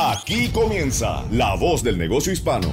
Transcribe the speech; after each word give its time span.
Aquí 0.00 0.48
comienza 0.50 1.24
La 1.32 1.56
Voz 1.56 1.82
del 1.82 1.98
Negocio 1.98 2.32
Hispano. 2.32 2.72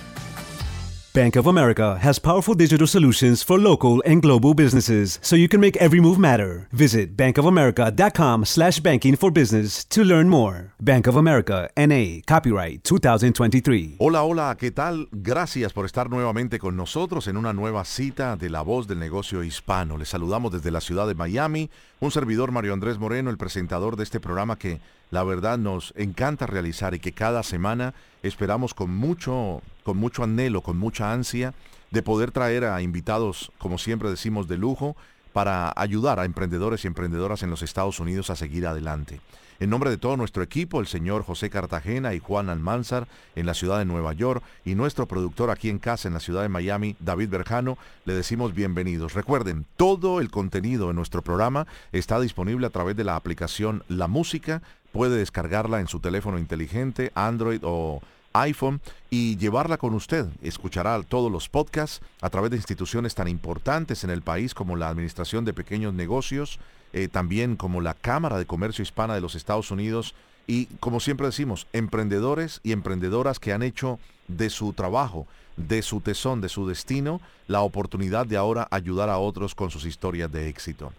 Bank 1.13 1.35
of 1.35 1.45
America 1.45 1.97
has 2.01 2.19
powerful 2.19 2.53
digital 2.55 2.87
solutions 2.87 3.43
for 3.43 3.59
local 3.59 4.01
and 4.05 4.21
global 4.21 4.53
businesses 4.53 5.19
so 5.21 5.35
you 5.35 5.49
can 5.49 5.59
make 5.59 5.75
every 5.75 5.99
move 5.99 6.17
matter. 6.17 6.69
Visit 6.71 7.17
bankofamerica.com 7.17 8.45
slash 8.45 8.79
banking 8.79 9.17
for 9.17 9.29
business 9.29 9.83
to 9.89 10.05
learn 10.05 10.29
more. 10.29 10.73
Bank 10.79 11.07
of 11.07 11.17
America, 11.17 11.69
N.A., 11.75 12.21
copyright 12.25 12.85
2023. 12.85 13.97
Hola, 13.99 14.23
hola, 14.23 14.55
¿qué 14.57 14.71
tal? 14.71 15.09
Gracias 15.11 15.73
por 15.73 15.85
estar 15.85 16.09
nuevamente 16.09 16.59
con 16.59 16.77
nosotros 16.77 17.27
en 17.27 17.35
una 17.35 17.51
nueva 17.51 17.83
cita 17.83 18.37
de 18.37 18.49
La 18.49 18.61
Voz 18.61 18.87
del 18.87 18.99
Negocio 18.99 19.43
Hispano. 19.43 19.97
Les 19.97 20.07
saludamos 20.07 20.53
desde 20.53 20.71
la 20.71 20.79
ciudad 20.79 21.07
de 21.07 21.15
Miami, 21.15 21.69
un 21.99 22.11
servidor 22.11 22.53
Mario 22.53 22.71
Andrés 22.71 22.99
Moreno, 22.99 23.29
el 23.29 23.37
presentador 23.37 23.97
de 23.97 24.03
este 24.03 24.21
programa 24.21 24.57
que 24.57 24.79
la 25.11 25.23
verdad 25.23 25.57
nos 25.57 25.93
encanta 25.97 26.47
realizar 26.47 26.95
y 26.95 26.99
que 26.99 27.11
cada 27.11 27.43
semana 27.43 27.93
esperamos 28.23 28.73
con 28.73 28.95
mucho, 28.95 29.61
con 29.83 29.97
mucho 29.97 30.23
anhelo, 30.23 30.61
con 30.61 30.77
mucha 30.77 31.11
ansia 31.11 31.53
de 31.91 32.01
poder 32.01 32.31
traer 32.31 32.63
a 32.63 32.81
invitados, 32.81 33.51
como 33.57 33.77
siempre 33.77 34.09
decimos, 34.09 34.47
de 34.47 34.57
lujo 34.57 34.95
para 35.33 35.73
ayudar 35.75 36.19
a 36.19 36.25
emprendedores 36.25 36.83
y 36.83 36.87
emprendedoras 36.87 37.43
en 37.43 37.49
los 37.49 37.61
Estados 37.61 37.99
Unidos 37.99 38.29
a 38.29 38.35
seguir 38.35 38.65
adelante. 38.65 39.19
En 39.61 39.69
nombre 39.69 39.91
de 39.91 39.99
todo 39.99 40.17
nuestro 40.17 40.41
equipo, 40.41 40.79
el 40.79 40.87
señor 40.87 41.23
José 41.23 41.51
Cartagena 41.51 42.15
y 42.15 42.19
Juan 42.19 42.49
Almanzar 42.49 43.07
en 43.35 43.45
la 43.45 43.53
ciudad 43.53 43.77
de 43.77 43.85
Nueva 43.85 44.11
York 44.11 44.43
y 44.65 44.73
nuestro 44.73 45.07
productor 45.07 45.51
aquí 45.51 45.69
en 45.69 45.77
casa 45.77 46.07
en 46.07 46.15
la 46.15 46.19
ciudad 46.19 46.41
de 46.41 46.49
Miami, 46.49 46.95
David 46.99 47.29
Berjano, 47.29 47.77
le 48.05 48.15
decimos 48.15 48.55
bienvenidos. 48.55 49.13
Recuerden, 49.13 49.67
todo 49.77 50.19
el 50.19 50.31
contenido 50.31 50.87
de 50.87 50.95
nuestro 50.95 51.21
programa 51.21 51.67
está 51.91 52.19
disponible 52.19 52.65
a 52.65 52.71
través 52.71 52.95
de 52.95 53.03
la 53.03 53.15
aplicación 53.15 53.83
La 53.87 54.07
Música 54.07 54.63
puede 54.91 55.17
descargarla 55.17 55.79
en 55.79 55.87
su 55.87 55.99
teléfono 55.99 56.39
inteligente, 56.39 57.11
Android 57.13 57.61
o 57.63 58.01
iPhone 58.33 58.81
y 59.11 59.37
llevarla 59.37 59.77
con 59.77 59.93
usted. 59.93 60.25
Escuchará 60.41 60.99
todos 61.03 61.31
los 61.31 61.49
podcasts 61.49 62.01
a 62.21 62.31
través 62.31 62.49
de 62.49 62.57
instituciones 62.57 63.13
tan 63.13 63.27
importantes 63.27 64.03
en 64.03 64.09
el 64.09 64.23
país 64.23 64.55
como 64.55 64.75
la 64.75 64.89
Administración 64.89 65.45
de 65.45 65.53
Pequeños 65.53 65.93
Negocios, 65.93 66.59
eh, 66.93 67.07
también 67.07 67.55
como 67.55 67.81
la 67.81 67.93
Cámara 67.93 68.37
de 68.37 68.45
Comercio 68.45 68.83
Hispana 68.83 69.15
de 69.15 69.21
los 69.21 69.35
Estados 69.35 69.71
Unidos 69.71 70.15
y, 70.47 70.65
como 70.79 70.99
siempre 70.99 71.27
decimos, 71.27 71.67
emprendedores 71.73 72.59
y 72.63 72.71
emprendedoras 72.71 73.39
que 73.39 73.53
han 73.53 73.63
hecho 73.63 73.99
de 74.27 74.49
su 74.49 74.73
trabajo, 74.73 75.27
de 75.57 75.81
su 75.81 76.01
tesón, 76.01 76.41
de 76.41 76.49
su 76.49 76.67
destino, 76.67 77.21
la 77.47 77.61
oportunidad 77.61 78.25
de 78.25 78.37
ahora 78.37 78.67
ayudar 78.71 79.09
a 79.09 79.17
otros 79.17 79.55
con 79.55 79.69
sus 79.69 79.85
historias 79.85 80.31
de 80.31 80.49
éxito. 80.49 80.91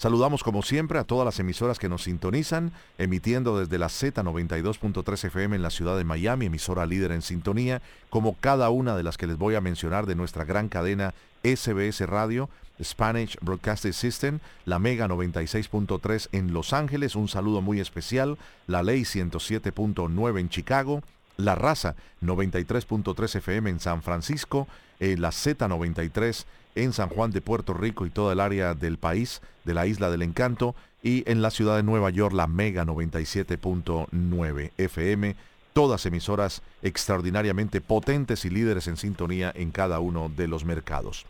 Saludamos 0.00 0.42
como 0.42 0.62
siempre 0.62 0.98
a 0.98 1.04
todas 1.04 1.26
las 1.26 1.38
emisoras 1.40 1.78
que 1.78 1.90
nos 1.90 2.04
sintonizan, 2.04 2.72
emitiendo 2.96 3.58
desde 3.58 3.76
la 3.76 3.88
Z92.3 3.88 5.24
FM 5.24 5.56
en 5.56 5.60
la 5.60 5.68
ciudad 5.68 5.98
de 5.98 6.04
Miami, 6.04 6.46
emisora 6.46 6.86
líder 6.86 7.12
en 7.12 7.20
sintonía, 7.20 7.82
como 8.08 8.34
cada 8.40 8.70
una 8.70 8.96
de 8.96 9.02
las 9.02 9.18
que 9.18 9.26
les 9.26 9.36
voy 9.36 9.56
a 9.56 9.60
mencionar 9.60 10.06
de 10.06 10.14
nuestra 10.14 10.46
gran 10.46 10.70
cadena 10.70 11.12
SBS 11.42 12.00
Radio, 12.06 12.48
Spanish 12.82 13.36
Broadcasting 13.42 13.92
System, 13.92 14.38
la 14.64 14.78
Mega 14.78 15.06
96.3 15.06 16.30
en 16.32 16.54
Los 16.54 16.72
Ángeles, 16.72 17.14
un 17.14 17.28
saludo 17.28 17.60
muy 17.60 17.78
especial, 17.78 18.38
la 18.66 18.82
Ley 18.82 19.02
107.9 19.02 20.40
en 20.40 20.48
Chicago, 20.48 21.02
la 21.36 21.56
Raza 21.56 21.94
93.3 22.22 23.36
FM 23.36 23.68
en 23.68 23.80
San 23.80 24.02
Francisco, 24.02 24.66
eh, 24.98 25.16
la 25.18 25.28
Z93 25.28 26.46
en 26.74 26.92
San 26.92 27.08
Juan 27.08 27.30
de 27.30 27.40
Puerto 27.40 27.74
Rico 27.74 28.06
y 28.06 28.10
toda 28.10 28.32
el 28.32 28.40
área 28.40 28.74
del 28.74 28.96
país, 28.96 29.40
de 29.70 29.74
la 29.74 29.86
isla 29.86 30.10
del 30.10 30.22
encanto, 30.22 30.74
y 31.00 31.22
en 31.30 31.42
la 31.42 31.50
ciudad 31.50 31.76
de 31.76 31.84
Nueva 31.84 32.10
York 32.10 32.34
la 32.34 32.48
Mega 32.48 32.84
97.9 32.84 34.72
FM, 34.76 35.36
todas 35.72 36.04
emisoras 36.06 36.62
extraordinariamente 36.82 37.80
potentes 37.80 38.44
y 38.44 38.50
líderes 38.50 38.88
en 38.88 38.96
sintonía 38.96 39.52
en 39.54 39.70
cada 39.70 40.00
uno 40.00 40.28
de 40.28 40.48
los 40.48 40.64
mercados. 40.64 41.24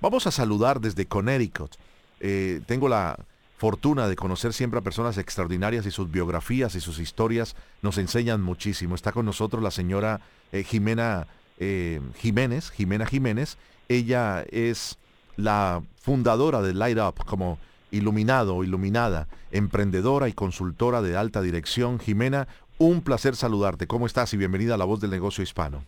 Vamos 0.00 0.26
a 0.26 0.32
saludar 0.32 0.80
desde 0.80 1.06
Connecticut. 1.06 1.70
Eh, 2.18 2.60
tengo 2.66 2.88
la 2.88 3.16
fortuna 3.58 4.08
de 4.08 4.16
conocer 4.16 4.52
siempre 4.52 4.80
a 4.80 4.82
personas 4.82 5.16
extraordinarias 5.16 5.86
y 5.86 5.92
sus 5.92 6.10
biografías 6.10 6.74
y 6.74 6.80
sus 6.80 6.98
historias 6.98 7.54
nos 7.80 7.96
enseñan 7.98 8.42
muchísimo. 8.42 8.96
Está 8.96 9.12
con 9.12 9.24
nosotros 9.24 9.62
la 9.62 9.70
señora 9.70 10.20
eh, 10.50 10.64
Jimena 10.64 11.28
eh, 11.58 12.00
Jiménez, 12.16 12.72
Jimena 12.72 13.06
Jiménez, 13.06 13.56
ella 13.88 14.44
es 14.50 14.98
la 15.36 15.82
fundadora 16.00 16.62
de 16.62 16.74
Light 16.74 16.98
Up 16.98 17.24
como 17.24 17.58
iluminado 17.94 18.56
o 18.56 18.64
iluminada, 18.64 19.28
emprendedora 19.50 20.28
y 20.28 20.32
consultora 20.32 21.02
de 21.02 21.16
alta 21.16 21.40
dirección. 21.40 21.98
Jimena, 21.98 22.48
un 22.78 23.00
placer 23.00 23.36
saludarte. 23.36 23.86
¿Cómo 23.86 24.06
estás 24.06 24.34
y 24.34 24.36
bienvenida 24.36 24.74
a 24.74 24.78
La 24.78 24.84
Voz 24.84 25.00
del 25.00 25.10
Negocio 25.10 25.42
Hispano? 25.42 25.84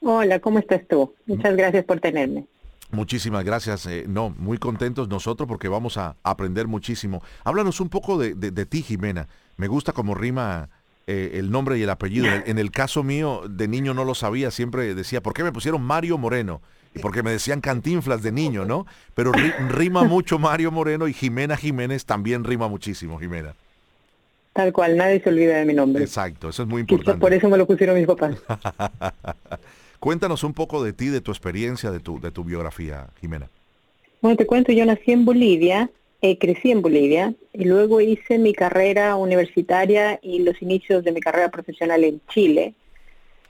Hola, 0.00 0.38
¿cómo 0.40 0.58
estás 0.58 0.86
tú? 0.88 1.14
Muchas 1.26 1.56
gracias 1.56 1.84
por 1.84 2.00
tenerme. 2.00 2.46
Muchísimas 2.92 3.44
gracias. 3.44 3.86
Eh, 3.86 4.04
no, 4.06 4.30
muy 4.38 4.58
contentos 4.58 5.08
nosotros 5.08 5.48
porque 5.48 5.68
vamos 5.68 5.96
a 5.96 6.16
aprender 6.22 6.68
muchísimo. 6.68 7.22
Háblanos 7.42 7.80
un 7.80 7.88
poco 7.88 8.18
de, 8.18 8.34
de 8.34 8.66
ti, 8.66 8.82
Jimena. 8.82 9.28
Me 9.56 9.66
gusta 9.66 9.92
como 9.92 10.14
rima 10.14 10.68
eh, 11.08 11.38
el 11.38 11.52
nombre 11.52 11.78
y 11.78 11.82
el 11.82 11.90
apellido. 11.90 12.26
En 12.46 12.58
el, 12.58 12.72
caso 12.72 13.04
mío, 13.04 13.42
de 13.48 13.68
niño 13.68 13.94
no 13.94 14.04
lo 14.04 14.16
sabía, 14.16 14.50
siempre 14.50 14.92
decía, 14.92 15.22
¿por 15.22 15.34
qué 15.34 15.44
me 15.44 15.52
pusieron 15.52 15.80
Mario 15.82 16.18
Moreno? 16.18 16.62
Porque 17.00 17.22
me 17.22 17.30
decían 17.30 17.60
cantinflas 17.60 18.22
de 18.22 18.32
niño, 18.32 18.64
¿no? 18.64 18.86
Pero 19.14 19.32
rima 19.68 20.04
mucho 20.04 20.38
Mario 20.38 20.70
Moreno 20.70 21.08
y 21.08 21.12
Jimena 21.12 21.56
Jiménez 21.56 22.04
también 22.04 22.44
rima 22.44 22.68
muchísimo, 22.68 23.18
Jimena. 23.18 23.54
Tal 24.52 24.72
cual, 24.72 24.96
nadie 24.96 25.20
se 25.20 25.28
olvida 25.28 25.56
de 25.58 25.66
mi 25.66 25.74
nombre. 25.74 26.02
Exacto, 26.02 26.48
eso 26.48 26.62
es 26.62 26.68
muy 26.68 26.80
importante. 26.80 27.20
por 27.20 27.32
eso 27.34 27.48
me 27.48 27.58
lo 27.58 27.66
pusieron 27.66 27.96
mis 27.96 28.06
papás. 28.06 28.36
Cuéntanos 30.00 30.44
un 30.44 30.54
poco 30.54 30.82
de 30.82 30.92
ti, 30.92 31.08
de 31.08 31.20
tu 31.20 31.30
experiencia, 31.30 31.90
de 31.90 32.00
tu, 32.00 32.20
de 32.20 32.30
tu 32.30 32.42
biografía, 32.42 33.08
Jimena. 33.20 33.50
Bueno, 34.22 34.36
te 34.36 34.46
cuento, 34.46 34.72
yo 34.72 34.86
nací 34.86 35.12
en 35.12 35.24
Bolivia, 35.24 35.90
eh, 36.22 36.38
crecí 36.38 36.70
en 36.70 36.80
Bolivia 36.80 37.34
y 37.52 37.64
luego 37.64 38.00
hice 38.00 38.38
mi 38.38 38.54
carrera 38.54 39.16
universitaria 39.16 40.18
y 40.22 40.38
los 40.40 40.60
inicios 40.62 41.04
de 41.04 41.12
mi 41.12 41.20
carrera 41.20 41.50
profesional 41.50 42.02
en 42.04 42.20
Chile. 42.28 42.74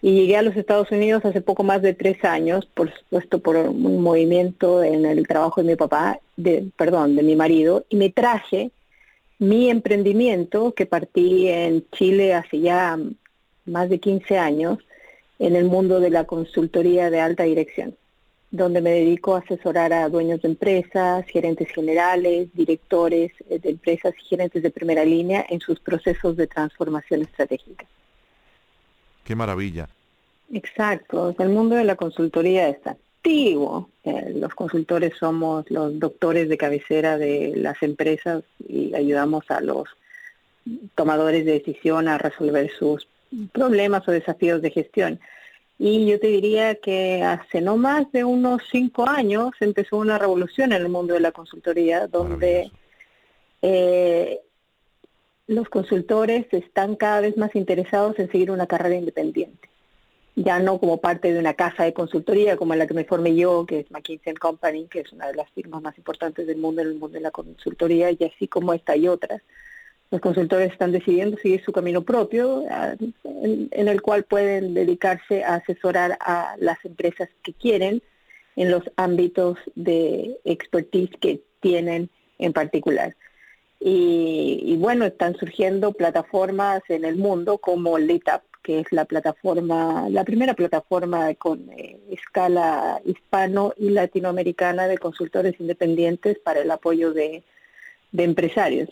Y 0.06 0.12
llegué 0.12 0.36
a 0.36 0.42
los 0.42 0.56
Estados 0.56 0.92
Unidos 0.92 1.24
hace 1.24 1.40
poco 1.40 1.64
más 1.64 1.82
de 1.82 1.92
tres 1.92 2.24
años, 2.24 2.64
por 2.64 2.94
supuesto 2.94 3.40
por 3.40 3.56
un 3.56 4.00
movimiento 4.00 4.84
en 4.84 5.04
el 5.04 5.26
trabajo 5.26 5.60
de 5.60 5.66
mi 5.66 5.74
papá, 5.74 6.20
de, 6.36 6.70
perdón, 6.76 7.16
de 7.16 7.24
mi 7.24 7.34
marido, 7.34 7.84
y 7.88 7.96
me 7.96 8.10
traje 8.10 8.70
mi 9.40 9.68
emprendimiento 9.68 10.74
que 10.74 10.86
partí 10.86 11.48
en 11.48 11.84
Chile 11.90 12.34
hace 12.34 12.60
ya 12.60 12.96
más 13.64 13.88
de 13.88 13.98
15 13.98 14.38
años 14.38 14.78
en 15.40 15.56
el 15.56 15.64
mundo 15.64 15.98
de 15.98 16.10
la 16.10 16.22
consultoría 16.22 17.10
de 17.10 17.20
alta 17.20 17.42
dirección 17.42 17.96
donde 18.52 18.80
me 18.80 18.90
dedico 18.90 19.34
a 19.34 19.40
asesorar 19.40 19.92
a 19.92 20.08
dueños 20.08 20.40
de 20.40 20.48
empresas, 20.50 21.26
gerentes 21.26 21.68
generales, 21.72 22.48
directores 22.54 23.32
de 23.48 23.70
empresas 23.70 24.14
y 24.22 24.28
gerentes 24.28 24.62
de 24.62 24.70
primera 24.70 25.04
línea 25.04 25.44
en 25.48 25.58
sus 25.58 25.80
procesos 25.80 26.36
de 26.36 26.46
transformación 26.46 27.22
estratégica. 27.22 27.86
Qué 29.24 29.34
maravilla. 29.34 29.88
Exacto, 30.52 31.34
el 31.38 31.48
mundo 31.48 31.74
de 31.74 31.84
la 31.84 31.96
consultoría 31.96 32.68
está 32.68 32.92
activo. 32.92 33.90
Eh, 34.04 34.32
los 34.36 34.54
consultores 34.54 35.14
somos 35.18 35.68
los 35.70 35.98
doctores 35.98 36.48
de 36.48 36.56
cabecera 36.56 37.18
de 37.18 37.54
las 37.56 37.82
empresas 37.82 38.44
y 38.68 38.94
ayudamos 38.94 39.50
a 39.50 39.60
los 39.60 39.88
tomadores 40.94 41.44
de 41.44 41.52
decisión 41.52 42.08
a 42.08 42.18
resolver 42.18 42.70
sus 42.70 43.08
problemas 43.52 44.06
o 44.06 44.12
desafíos 44.12 44.62
de 44.62 44.70
gestión. 44.70 45.20
Y 45.78 46.06
yo 46.06 46.18
te 46.20 46.28
diría 46.28 46.76
que 46.76 47.22
hace 47.22 47.60
no 47.60 47.76
más 47.76 48.10
de 48.12 48.24
unos 48.24 48.62
cinco 48.70 49.08
años 49.08 49.50
empezó 49.60 49.98
una 49.98 50.18
revolución 50.18 50.72
en 50.72 50.82
el 50.82 50.88
mundo 50.88 51.14
de 51.14 51.20
la 51.20 51.32
consultoría, 51.32 52.06
donde 52.06 52.70
los 55.48 55.68
consultores 55.68 56.46
están 56.52 56.96
cada 56.96 57.20
vez 57.20 57.36
más 57.36 57.54
interesados 57.54 58.18
en 58.18 58.30
seguir 58.30 58.50
una 58.50 58.66
carrera 58.66 58.96
independiente. 58.96 59.68
Ya 60.36 60.60
no 60.60 60.78
como 60.78 61.00
parte 61.00 61.32
de 61.32 61.40
una 61.40 61.54
casa 61.54 61.84
de 61.84 61.92
consultoría 61.92 62.56
como 62.56 62.74
la 62.74 62.86
que 62.86 62.94
me 62.94 63.04
formé 63.04 63.34
yo, 63.34 63.66
que 63.66 63.80
es 63.80 63.90
McKinsey 63.90 64.34
Company, 64.34 64.86
que 64.86 65.00
es 65.00 65.12
una 65.12 65.26
de 65.26 65.34
las 65.34 65.50
firmas 65.50 65.82
más 65.82 65.96
importantes 65.98 66.46
del 66.46 66.58
mundo 66.58 66.82
en 66.82 66.88
el 66.88 66.94
mundo 66.94 67.14
de 67.14 67.22
la 67.22 67.30
consultoría, 67.30 68.10
y 68.10 68.18
así 68.24 68.46
como 68.46 68.72
esta 68.74 68.96
y 68.96 69.08
otras 69.08 69.42
los 70.10 70.20
consultores 70.20 70.72
están 70.72 70.92
decidiendo 70.92 71.36
seguir 71.38 71.62
su 71.64 71.72
camino 71.72 72.02
propio, 72.02 72.64
en, 73.24 73.88
el 73.88 74.02
cual 74.02 74.24
pueden 74.24 74.74
dedicarse 74.74 75.42
a 75.42 75.56
asesorar 75.56 76.16
a 76.20 76.54
las 76.58 76.82
empresas 76.84 77.28
que 77.42 77.52
quieren 77.52 78.02
en 78.54 78.70
los 78.70 78.82
ámbitos 78.96 79.58
de 79.74 80.38
expertise 80.44 81.10
que 81.20 81.42
tienen 81.60 82.08
en 82.38 82.52
particular. 82.52 83.16
Y, 83.80 84.76
bueno, 84.78 85.04
están 85.04 85.36
surgiendo 85.36 85.92
plataformas 85.92 86.82
en 86.88 87.04
el 87.04 87.16
mundo 87.16 87.58
como 87.58 87.98
LeadUp, 87.98 88.42
que 88.66 88.80
es 88.80 88.90
la 88.90 89.04
plataforma, 89.04 90.08
la 90.10 90.24
primera 90.24 90.54
plataforma 90.54 91.32
con 91.34 91.70
eh, 91.70 92.00
escala 92.10 93.00
hispano 93.04 93.72
y 93.76 93.90
latinoamericana 93.90 94.88
de 94.88 94.98
consultores 94.98 95.54
independientes 95.60 96.40
para 96.40 96.62
el 96.62 96.70
apoyo 96.72 97.12
de 97.12 97.44
empresarios. 98.12 98.88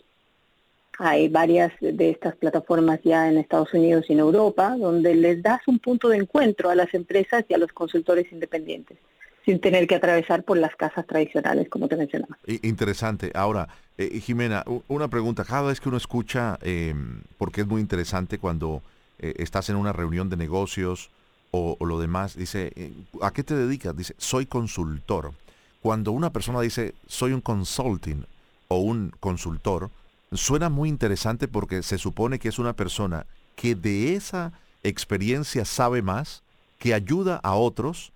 Hay 1.00 1.26
varias 1.29 1.73
de 1.81 2.11
estas 2.11 2.37
plataformas 2.37 3.00
ya 3.03 3.29
en 3.29 3.38
Estados 3.38 3.75
Unidos 3.75 4.05
y 4.09 4.12
en 4.12 4.21
Europa, 4.21 4.76
donde 4.79 5.17
les 5.17 5.43
das 5.43 5.67
un 5.67 5.81
punto 5.81 6.09
de 6.09 6.19
encuentro 6.19 6.71
a 6.71 6.76
las 6.76 6.94
empresas 6.94 7.44
y 7.49 7.55
a 7.55 7.59
los 7.59 7.73
consultores 7.73 8.31
independientes, 8.31 8.97
sin 9.44 9.59
tener 9.61 9.88
que 9.88 9.97
atravesar 9.97 10.44
por 10.44 10.56
las 10.56 10.76
casas 10.76 11.05
tradicionales, 11.05 11.69
como 11.69 11.88
te 11.88 11.97
mencionaba. 11.97 12.38
Interesante. 12.62 13.32
Ahora, 13.35 13.67
eh, 13.99 14.21
Jimena, 14.21 14.62
una 14.87 15.09
pregunta. 15.09 15.44
Cada 15.44 15.67
vez 15.67 15.81
que 15.81 15.88
uno 15.88 15.99
escucha, 15.99 16.61
em, 16.62 17.23
porque 17.38 17.62
es 17.62 17.67
muy 17.67 17.81
interesante 17.81 18.38
cuando 18.38 18.81
eh, 19.19 19.34
estás 19.38 19.69
en 19.70 19.76
una 19.76 19.93
reunión 19.93 20.28
de 20.28 20.37
negocios 20.37 21.11
o, 21.50 21.76
lo 21.87 22.00
demás, 22.00 22.37
dice, 22.37 22.72
eh, 22.75 22.93
¿a 23.22 23.32
qué 23.32 23.44
te 23.44 23.55
dedicas? 23.55 23.96
Dice, 23.96 24.16
soy 24.19 24.44
consultor. 24.44 25.32
Cuando 25.81 26.11
una 26.11 26.31
persona 26.31 26.61
dice, 26.61 26.94
soy 27.06 27.32
un 27.32 27.40
consulting 27.40 28.26
o 28.66 28.78
un 28.78 29.12
consultor, 29.20 29.90
suena 30.32 30.69
muy 30.69 30.88
interesante 30.88 31.46
porque 31.46 31.84
se 31.84 31.99
supone 31.99 32.40
que 32.40 32.49
es 32.49 32.58
una 32.58 32.72
persona 32.72 33.26
que 33.55 33.76
de 33.76 34.16
esa 34.16 34.52
experiencia 34.82 35.64
sabe 35.64 36.02
más, 36.02 36.43
que 36.78 36.93
ayuda 36.93 37.40
a 37.43 37.55
otros 37.55 38.12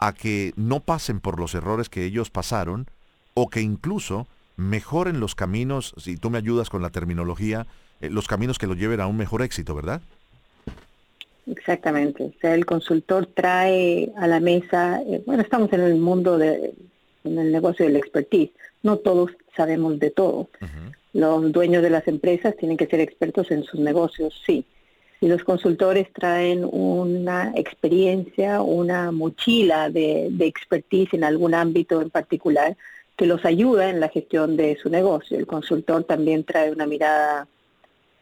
a 0.00 0.12
que 0.12 0.52
no 0.56 0.80
pasen 0.80 1.20
por 1.20 1.38
los 1.38 1.54
errores 1.54 1.88
que 1.88 2.04
ellos 2.04 2.30
pasaron 2.30 2.86
o 3.34 3.48
que 3.50 3.60
incluso 3.60 4.26
mejoren 4.56 5.20
los 5.20 5.34
caminos, 5.34 5.94
si 5.96 6.16
tú 6.16 6.30
me 6.30 6.38
ayudas 6.38 6.70
con 6.70 6.82
la 6.82 6.90
terminología, 6.90 7.66
eh, 8.00 8.10
los 8.10 8.26
caminos 8.26 8.58
que 8.58 8.66
lo 8.66 8.74
lleven 8.74 9.00
a 9.00 9.06
un 9.06 9.16
mejor 9.16 9.42
éxito, 9.42 9.74
¿verdad? 9.74 10.02
Exactamente. 11.50 12.24
O 12.24 12.40
sea, 12.40 12.54
el 12.54 12.64
consultor 12.64 13.26
trae 13.26 14.12
a 14.16 14.26
la 14.26 14.40
mesa, 14.40 15.02
eh, 15.02 15.22
bueno, 15.26 15.42
estamos 15.42 15.72
en 15.72 15.80
el 15.80 15.96
mundo 15.96 16.38
de, 16.38 16.74
en 17.24 17.38
el 17.38 17.52
negocio 17.52 17.84
del 17.86 17.96
expertise. 17.96 18.50
No 18.82 18.98
todos 18.98 19.32
sabemos 19.56 19.98
de 19.98 20.10
todo. 20.10 20.48
Los 21.12 21.52
dueños 21.52 21.82
de 21.82 21.90
las 21.90 22.06
empresas 22.06 22.56
tienen 22.56 22.76
que 22.76 22.86
ser 22.86 23.00
expertos 23.00 23.50
en 23.50 23.64
sus 23.64 23.80
negocios, 23.80 24.40
sí. 24.46 24.64
Y 25.20 25.28
los 25.28 25.44
consultores 25.44 26.10
traen 26.12 26.64
una 26.64 27.52
experiencia, 27.56 28.62
una 28.62 29.10
mochila 29.10 29.90
de, 29.90 30.28
de 30.30 30.46
expertise 30.46 31.12
en 31.14 31.24
algún 31.24 31.54
ámbito 31.54 32.00
en 32.00 32.10
particular 32.10 32.76
que 33.16 33.26
los 33.26 33.44
ayuda 33.44 33.90
en 33.90 34.00
la 34.00 34.08
gestión 34.08 34.56
de 34.56 34.78
su 34.80 34.88
negocio. 34.88 35.36
El 35.36 35.46
consultor 35.46 36.04
también 36.04 36.44
trae 36.44 36.70
una 36.70 36.86
mirada 36.86 37.48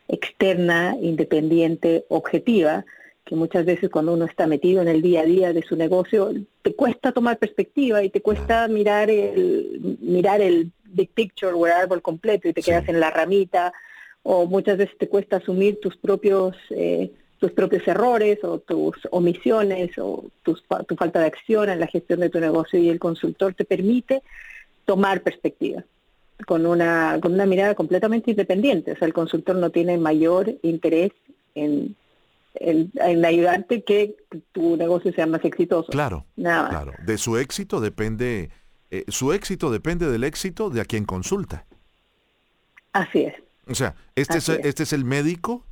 externa, 0.08 0.96
independiente, 1.00 2.04
objetiva, 2.08 2.84
que 3.28 3.36
muchas 3.36 3.66
veces 3.66 3.90
cuando 3.90 4.14
uno 4.14 4.24
está 4.24 4.46
metido 4.46 4.80
en 4.80 4.88
el 4.88 5.02
día 5.02 5.20
a 5.20 5.26
día 5.26 5.52
de 5.52 5.62
su 5.62 5.76
negocio, 5.76 6.32
te 6.62 6.74
cuesta 6.74 7.12
tomar 7.12 7.36
perspectiva 7.36 8.02
y 8.02 8.08
te 8.08 8.22
cuesta 8.22 8.66
mirar 8.68 9.10
el, 9.10 9.98
mirar 10.00 10.40
el 10.40 10.72
big 10.84 11.10
picture 11.10 11.52
o 11.52 11.66
el 11.66 11.72
árbol 11.72 12.00
completo 12.00 12.48
y 12.48 12.54
te 12.54 12.62
quedas 12.62 12.88
en 12.88 13.00
la 13.00 13.10
ramita, 13.10 13.74
o 14.22 14.46
muchas 14.46 14.78
veces 14.78 14.96
te 14.96 15.10
cuesta 15.10 15.36
asumir 15.36 15.78
tus 15.78 15.94
propios, 15.98 16.56
eh, 16.70 17.12
tus 17.38 17.52
propios 17.52 17.86
errores 17.86 18.42
o 18.44 18.60
tus 18.60 18.96
omisiones 19.10 19.90
o 19.98 20.24
tu 20.42 20.56
falta 20.96 21.20
de 21.20 21.26
acción 21.26 21.68
en 21.68 21.80
la 21.80 21.86
gestión 21.86 22.20
de 22.20 22.30
tu 22.30 22.40
negocio 22.40 22.78
y 22.78 22.88
el 22.88 22.98
consultor 22.98 23.52
te 23.52 23.66
permite 23.66 24.22
tomar 24.86 25.20
perspectiva 25.20 25.84
con 26.46 26.64
una, 26.64 27.18
con 27.20 27.34
una 27.34 27.44
mirada 27.44 27.74
completamente 27.74 28.30
independiente. 28.30 28.92
O 28.92 28.96
sea, 28.96 29.06
el 29.06 29.12
consultor 29.12 29.56
no 29.56 29.68
tiene 29.68 29.98
mayor 29.98 30.54
interés 30.62 31.12
en 31.54 31.94
en, 32.54 32.90
ayudarte 33.24 33.82
que 33.82 34.16
tu 34.52 34.76
negocio 34.76 35.12
sea 35.12 35.26
más 35.26 35.44
exitoso. 35.44 35.90
Claro, 35.90 36.24
Nada 36.36 36.68
claro. 36.68 36.92
De 37.04 37.18
su 37.18 37.36
éxito 37.36 37.80
depende, 37.80 38.50
eh, 38.90 39.04
su 39.08 39.32
éxito 39.32 39.70
depende 39.70 40.10
del 40.10 40.24
éxito 40.24 40.70
de 40.70 40.80
a 40.80 40.84
quien 40.84 41.04
consulta. 41.04 41.64
Así 42.92 43.22
es. 43.22 43.34
O 43.68 43.74
sea, 43.74 43.94
este 44.14 44.38
es, 44.38 44.48
este 44.48 44.82
es 44.82 44.92
el 44.92 45.04
médico 45.04 45.62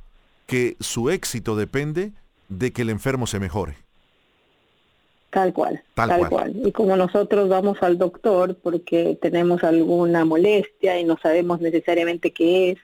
que 0.45 0.77
su 0.79 1.09
éxito 1.09 1.55
depende 1.55 2.11
de 2.49 2.71
que 2.71 2.83
el 2.83 2.89
enfermo 2.89 3.27
se 3.27 3.39
mejore. 3.39 3.75
Tal 5.29 5.53
cual, 5.53 5.83
tal, 5.93 6.29
cual. 6.29 6.55
Y 6.65 6.71
como 6.71 6.95
nosotros 6.95 7.49
vamos 7.49 7.77
al 7.81 7.97
doctor 7.97 8.55
porque 8.55 9.17
tenemos 9.21 9.63
alguna 9.63 10.23
molestia 10.23 10.99
y 10.99 11.03
no 11.03 11.17
sabemos 11.21 11.59
necesariamente 11.59 12.31
qué 12.31 12.71
es, 12.71 12.77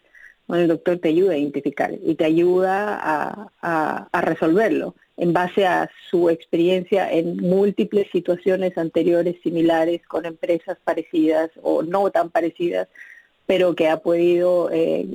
bueno, 0.48 0.63
el 0.63 0.69
doctor 0.69 0.98
te 0.98 1.10
ayuda 1.10 1.34
a 1.34 1.38
identificar 1.38 1.92
y 2.04 2.16
te 2.16 2.25
ayuda 2.25 3.00
a, 3.01 4.07
a, 4.12 4.22
resolverlo 4.22 4.95
en 5.16 5.31
base 5.31 5.66
a 5.66 5.90
su 6.10 6.30
experiencia 6.30 7.12
en 7.12 7.38
múltiples 7.38 8.07
situaciones 8.12 8.78
anteriores 8.78 9.36
similares 9.42 10.01
con 10.06 10.25
empresas 10.25 10.78
parecidas 10.84 11.51
o 11.62 11.84
no 11.84 12.10
tan 12.12 12.30
parecidas, 12.30 12.88
pero 13.45 13.75
que 13.75 13.88
ha 13.88 13.98
podido 13.98 14.69
eh, 14.72 15.07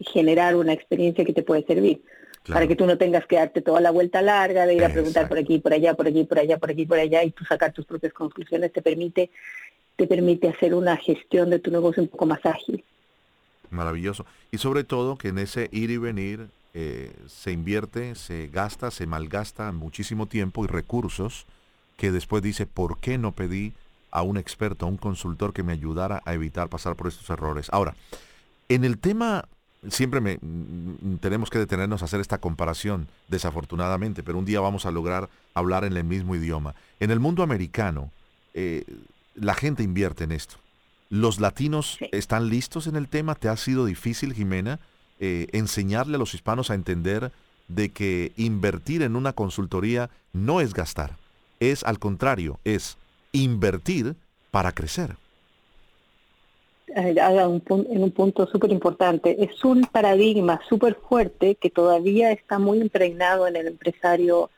generar 0.00 0.56
una 0.56 0.72
experiencia 0.72 1.24
que 1.24 1.32
te 1.32 1.42
puede 1.42 1.64
servir. 1.64 2.02
Para 2.46 2.66
que 2.66 2.76
tú 2.76 2.84
no 2.84 2.98
tengas 2.98 3.24
que 3.26 3.36
darte 3.36 3.62
toda 3.62 3.80
la 3.80 3.90
vuelta 3.90 4.20
larga 4.20 4.66
de 4.66 4.74
ir 4.74 4.84
a 4.84 4.90
preguntar 4.90 5.28
por 5.28 5.38
aquí, 5.38 5.60
por 5.60 5.72
allá, 5.72 5.94
por 5.94 6.06
aquí, 6.06 6.24
por 6.24 6.38
allá, 6.38 6.58
por 6.58 6.70
aquí, 6.70 6.84
por 6.84 6.98
allá, 6.98 7.24
y 7.24 7.30
tú 7.30 7.42
sacar 7.46 7.72
tus 7.72 7.86
propias 7.86 8.12
conclusiones, 8.12 8.70
te 8.70 8.82
permite, 8.82 9.30
te 9.96 10.06
permite 10.06 10.48
hacer 10.48 10.74
una 10.74 10.98
gestión 10.98 11.48
de 11.48 11.58
tu 11.58 11.70
negocio 11.70 12.02
un 12.02 12.10
poco 12.10 12.26
más 12.26 12.44
ágil. 12.44 12.84
Maravilloso. 13.74 14.24
Y 14.50 14.58
sobre 14.58 14.84
todo 14.84 15.16
que 15.16 15.28
en 15.28 15.38
ese 15.38 15.68
ir 15.72 15.90
y 15.90 15.98
venir 15.98 16.48
eh, 16.74 17.14
se 17.28 17.52
invierte, 17.52 18.14
se 18.14 18.48
gasta, 18.48 18.90
se 18.90 19.06
malgasta 19.06 19.70
muchísimo 19.72 20.26
tiempo 20.26 20.64
y 20.64 20.68
recursos 20.68 21.46
que 21.96 22.10
después 22.10 22.42
dice, 22.42 22.66
¿por 22.66 22.98
qué 22.98 23.18
no 23.18 23.32
pedí 23.32 23.72
a 24.10 24.22
un 24.22 24.36
experto, 24.36 24.86
a 24.86 24.88
un 24.88 24.96
consultor 24.96 25.52
que 25.52 25.62
me 25.62 25.72
ayudara 25.72 26.22
a 26.24 26.34
evitar 26.34 26.68
pasar 26.68 26.96
por 26.96 27.06
estos 27.06 27.30
errores? 27.30 27.68
Ahora, 27.70 27.94
en 28.68 28.84
el 28.84 28.98
tema, 28.98 29.44
siempre 29.88 30.20
me, 30.20 30.38
mm, 30.40 31.18
tenemos 31.20 31.50
que 31.50 31.58
detenernos 31.58 32.02
a 32.02 32.06
hacer 32.06 32.20
esta 32.20 32.38
comparación, 32.38 33.08
desafortunadamente, 33.28 34.22
pero 34.22 34.38
un 34.38 34.44
día 34.44 34.60
vamos 34.60 34.86
a 34.86 34.90
lograr 34.90 35.28
hablar 35.54 35.84
en 35.84 35.96
el 35.96 36.04
mismo 36.04 36.34
idioma. 36.34 36.74
En 36.98 37.12
el 37.12 37.20
mundo 37.20 37.42
americano, 37.42 38.10
eh, 38.52 38.84
la 39.34 39.54
gente 39.54 39.82
invierte 39.82 40.24
en 40.24 40.32
esto. 40.32 40.56
¿Los 41.10 41.40
latinos 41.40 41.98
están 42.12 42.48
listos 42.48 42.86
en 42.86 42.96
el 42.96 43.08
tema? 43.08 43.34
¿Te 43.34 43.48
ha 43.48 43.56
sido 43.56 43.84
difícil, 43.86 44.32
Jimena, 44.32 44.80
eh, 45.20 45.46
enseñarle 45.52 46.16
a 46.16 46.18
los 46.18 46.34
hispanos 46.34 46.70
a 46.70 46.74
entender 46.74 47.30
de 47.68 47.90
que 47.90 48.32
invertir 48.36 49.02
en 49.02 49.16
una 49.16 49.32
consultoría 49.32 50.10
no 50.32 50.60
es 50.60 50.74
gastar, 50.74 51.16
es 51.60 51.84
al 51.84 51.98
contrario, 51.98 52.58
es 52.64 52.96
invertir 53.32 54.16
para 54.50 54.72
crecer? 54.72 55.16
Eh, 56.88 57.14
en 57.18 58.02
un 58.02 58.10
punto 58.10 58.46
súper 58.46 58.70
importante. 58.70 59.42
Es 59.42 59.64
un 59.64 59.82
paradigma 59.82 60.60
súper 60.68 60.96
fuerte 61.08 61.56
que 61.56 61.70
todavía 61.70 62.30
está 62.32 62.58
muy 62.58 62.78
impregnado 62.78 63.46
en 63.46 63.56
el 63.56 63.66
empresario 63.66 64.50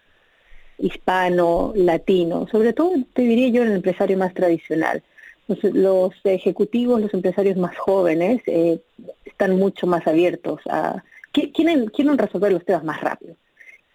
hispano, 0.79 1.73
latino, 1.75 2.47
sobre 2.53 2.75
todo 2.75 2.93
te 3.15 3.23
diría 3.23 3.49
yo 3.49 3.63
en 3.63 3.69
el 3.69 3.77
empresario 3.77 4.19
más 4.19 4.35
tradicional 4.35 5.03
los, 5.49 6.13
ejecutivos, 6.25 7.01
los 7.01 7.15
empresarios 7.15 7.57
más 7.57 7.77
jóvenes 7.77 8.43
eh, 8.47 8.81
están 9.25 9.57
mucho 9.57 9.87
más 9.87 10.07
abiertos 10.07 10.61
a... 10.69 11.03
Quieren, 11.33 11.89
quieren 11.89 12.17
resolver 12.17 12.51
los 12.51 12.65
temas 12.65 12.83
más 12.83 12.99
rápido 13.03 13.37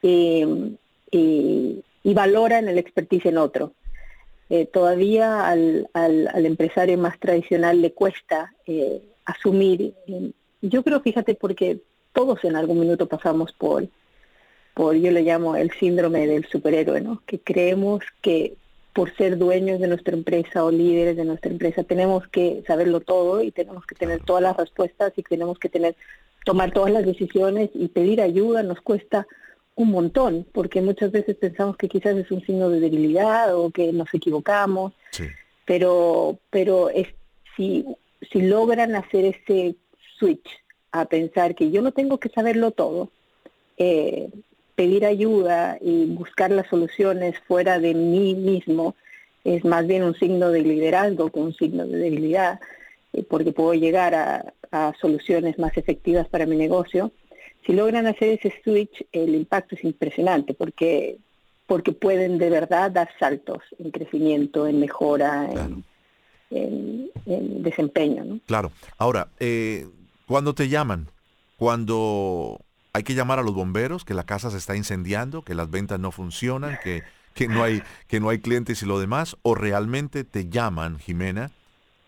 eh, 0.04 0.46
y, 1.12 1.84
valoran 2.14 2.68
el 2.68 2.78
expertise 2.78 3.26
en 3.26 3.40
otro. 3.40 3.74
Eh, 4.52 4.68
todavía 4.68 5.48
al, 5.48 5.90
al, 5.94 6.46
empresario 6.46 7.00
más 7.00 7.18
tradicional 7.20 7.82
le 7.82 7.94
cuesta 7.94 8.54
asumir. 9.26 9.94
yo 10.62 10.84
creo, 10.84 11.02
fíjate, 11.02 11.34
porque 11.34 11.80
todos 12.14 12.44
en 12.44 12.56
algún 12.56 12.80
minuto 12.80 13.08
pasamos 13.08 13.54
por 13.54 13.88
por, 14.74 14.96
yo 14.96 15.12
le 15.12 15.22
llamo 15.22 15.56
el 15.56 15.72
síndrome 15.72 16.28
del 16.28 16.46
superhéroe, 16.46 17.02
¿no? 17.02 17.22
Que 17.26 17.40
creemos 17.40 18.04
que 18.22 18.56
por 18.94 19.16
ser 19.16 19.38
dueños 19.38 19.80
de 19.80 19.88
nuestra 19.88 20.16
empresa 20.16 20.64
o 20.64 20.72
líderes 20.72 21.16
de 21.16 21.26
nuestra 21.26 21.52
empresa 21.52 21.84
tenemos 21.84 22.28
que 22.28 22.64
saberlo 22.68 23.00
todo 23.00 23.42
y 23.42 23.52
tenemos 23.52 23.86
que 23.86 23.96
tener 23.96 24.24
todas 24.24 24.44
las 24.44 24.58
respuestas 24.58 25.14
y 25.16 25.24
tenemos 25.24 25.58
que 25.60 25.70
tener 25.70 25.96
tomar 26.46 26.72
todas 26.72 26.92
las 26.92 27.06
decisiones 27.06 27.70
y 27.74 27.88
pedir 27.88 28.22
ayuda 28.22 28.64
nos 28.64 28.82
cuesta 28.82 29.28
un 29.76 29.92
montón, 29.92 30.46
porque 30.52 30.82
muchas 30.82 31.12
veces 31.12 31.38
pensamos 31.38 31.78
que 31.78 31.88
quizás 31.88 32.16
es 32.18 32.30
un 32.32 32.46
signo 32.46 32.70
de 32.70 32.80
debilidad 32.80 33.56
o 33.56 33.72
que 33.72 33.94
nos 33.94 34.14
equivocamos, 34.14 34.94
pero 35.66 36.38
pero 36.50 36.90
es 36.90 37.08
si 37.56 37.86
si 38.32 38.42
logran 38.42 38.96
hacer 38.96 39.26
ese 39.26 39.76
switch 40.20 40.48
a 40.92 41.06
pensar 41.06 41.56
que 41.56 41.72
yo 41.72 41.82
no 41.82 41.92
tengo 41.92 42.20
que 42.20 42.30
saberlo 42.30 42.72
todo, 42.72 43.10
eh, 43.78 44.30
pedir 44.82 45.06
ayuda 45.06 45.78
y 45.80 46.06
buscar 46.06 46.50
las 46.50 46.68
soluciones 46.68 47.38
fuera 47.48 47.78
de 47.78 47.94
mí 47.94 48.34
mismo 48.34 48.96
es 49.44 49.64
más 49.64 49.86
bien 49.86 50.02
un 50.02 50.16
signo 50.16 50.50
de 50.50 50.64
liderazgo 50.64 51.30
que 51.30 51.40
un 51.40 51.54
signo 51.54 51.86
de 51.86 52.00
debilidad, 52.00 52.60
eh, 53.14 53.24
porque 53.30 53.52
puedo 53.52 53.76
llegar 53.76 54.16
a, 54.16 54.54
soluciones 55.00 55.60
más 55.60 55.78
efectivas 55.78 56.28
para 56.30 56.48
mi 56.48 56.56
negocio. 56.56 57.12
Si 57.64 57.74
logran 57.74 58.08
hacer 58.08 58.40
ese 58.40 58.54
switch, 58.64 59.06
el 59.12 59.36
impacto 59.36 59.76
es 59.76 59.84
impresionante, 59.84 60.56
porque 60.56 61.18
porque 61.68 61.92
pueden 61.92 62.40
de 62.40 62.50
verdad 62.50 62.90
dar 62.90 63.10
saltos 63.20 63.60
en 63.78 63.92
crecimiento, 63.92 64.66
en 64.66 64.80
mejora, 64.80 65.48
en, 66.50 67.12
desempeño. 67.64 68.24
¿no? 68.24 68.40
Claro. 68.48 68.72
Ahora, 68.98 69.28
eh, 69.40 69.86
cuando 70.26 70.56
te 70.56 70.70
llaman, 70.70 71.08
cuando 71.58 72.62
hay 72.94 73.04
que 73.04 73.16
llamar 73.16 73.40
a 73.40 73.44
los 73.44 73.54
bomberos, 73.54 74.06
que 74.06 74.14
la 74.14 74.26
casa 74.26 74.52
se 74.52 74.58
está 74.58 74.76
incendiando, 74.76 75.44
que 75.44 75.56
las 75.56 75.70
ventas 75.70 76.00
no 76.00 76.12
funcionan, 76.12 76.78
que, 76.84 77.04
que, 77.34 77.48
no, 77.48 77.64
hay, 77.64 77.84
que 78.08 78.20
no 78.20 78.30
hay 78.30 78.40
clientes 78.40 78.82
y 78.82 78.86
lo 78.86 79.00
demás, 79.00 79.38
o 79.44 79.56
realmente 79.56 80.24
te 80.24 80.50
llaman, 80.50 81.00
Jimena, 81.00 81.52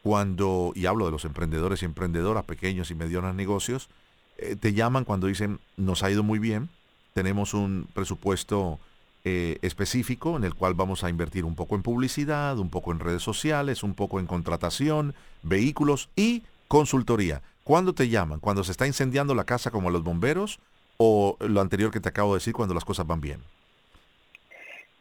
cuando, 0.02 0.74
y 0.76 0.86
hablo 0.86 1.06
de 1.06 1.12
los 1.12 1.24
emprendedores 1.24 1.82
y 1.82 1.86
emprendedoras, 1.86 2.44
pequeños 2.44 2.92
y 2.92 2.96
medianos 2.96 3.34
negocios, 3.34 3.90
eh, 4.38 4.58
te 4.58 4.74
llaman 4.74 5.06
cuando 5.06 5.28
dicen, 5.28 5.60
nos 5.78 6.04
ha 6.04 6.12
ido 6.12 6.24
muy 6.24 6.40
bien, 6.40 6.70
tenemos 7.14 7.54
un 7.54 7.88
presupuesto 7.94 8.80
eh, 9.24 9.60
específico 9.62 10.36
en 10.36 10.44
el 10.44 10.54
cual 10.54 10.74
vamos 10.74 11.06
a 11.06 11.10
invertir 11.10 11.46
un 11.46 11.56
poco 11.56 11.76
en 11.76 11.84
publicidad, 11.84 12.60
un 12.60 12.70
poco 12.70 12.92
en 12.92 13.00
redes 13.00 13.24
sociales, 13.24 13.84
un 13.84 13.94
poco 13.94 14.20
en 14.20 14.28
contratación, 14.28 15.16
vehículos 15.44 16.10
y 16.18 16.44
consultoría. 16.68 17.42
¿Cuándo 17.64 17.94
te 17.94 18.10
llaman? 18.10 18.42
¿Cuando 18.42 18.66
se 18.66 18.72
está 18.72 18.86
incendiando 18.86 19.34
la 19.36 19.46
casa 19.46 19.72
como 19.72 19.90
los 19.90 20.04
bomberos? 20.04 20.60
¿O 20.98 21.38
lo 21.40 21.62
anterior 21.62 21.92
que 21.92 22.00
te 22.00 22.10
acabo 22.10 22.34
de 22.34 22.38
decir 22.38 22.54
cuando 22.54 22.74
las 22.74 22.86
cosas 22.86 23.06
van 23.08 23.22
bien? 23.22 23.40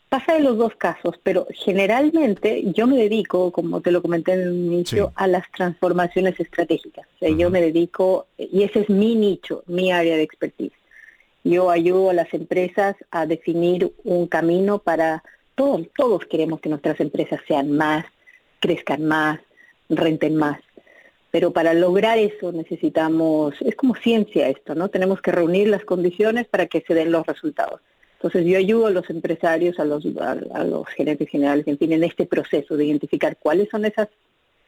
Pasa 0.08 0.36
en 0.36 0.44
los 0.44 0.58
dos 0.58 0.74
casos, 0.76 1.18
pero 1.22 1.46
generalmente 1.50 2.64
yo 2.74 2.86
me 2.86 2.96
dedico, 2.96 3.50
como 3.50 3.80
te 3.80 3.90
lo 3.90 4.02
comenté 4.02 4.34
en 4.34 4.40
el 4.42 4.54
inicio, 4.54 5.10
a 5.14 5.26
las 5.26 5.50
transformaciones 5.52 6.38
estratégicas. 6.38 7.06
O 7.16 7.18
sea, 7.18 7.30
Yo 7.30 7.48
me 7.48 7.62
dedico, 7.62 8.26
y 8.36 8.62
ese 8.62 8.80
es 8.80 8.90
mi 8.90 9.14
nicho, 9.14 9.62
mi 9.66 9.90
área 9.90 10.16
de 10.16 10.22
expertise. 10.22 10.74
Yo 11.44 11.70
ayudo 11.70 12.10
a 12.10 12.12
las 12.14 12.34
empresas 12.34 12.94
a 13.10 13.24
definir 13.24 13.90
un 14.04 14.26
camino 14.26 14.80
para 14.80 15.22
todos, 15.54 15.88
todos 15.96 16.26
queremos 16.26 16.60
que 16.60 16.68
nuestras 16.68 17.00
empresas 17.00 17.40
sean 17.48 17.72
más, 17.72 18.04
crezcan 18.60 19.06
más, 19.06 19.40
renten 19.88 20.36
más. 20.36 20.60
Pero 21.32 21.50
para 21.52 21.74
lograr 21.74 22.18
eso 22.18 22.52
necesitamos, 22.52 23.54
es 23.62 23.74
como 23.74 23.96
ciencia 23.96 24.48
esto, 24.48 24.76
¿no? 24.76 24.88
Tenemos 24.88 25.20
que 25.20 25.32
reunir 25.32 25.66
las 25.66 25.84
condiciones 25.84 26.46
para 26.46 26.66
que 26.66 26.84
se 26.86 26.94
den 26.94 27.10
los 27.10 27.26
resultados. 27.26 27.80
Entonces 28.22 28.46
yo 28.46 28.56
ayudo 28.56 28.86
a 28.86 28.90
los 28.90 29.10
empresarios, 29.10 29.80
a 29.80 29.84
los, 29.84 30.06
a, 30.20 30.62
los 30.62 30.86
gerentes 30.90 31.28
generales, 31.28 31.66
en 31.66 31.76
fin, 31.76 31.92
en 31.92 32.04
este 32.04 32.24
proceso 32.24 32.76
de 32.76 32.84
identificar 32.84 33.36
cuáles 33.36 33.68
son 33.68 33.84
esas 33.84 34.08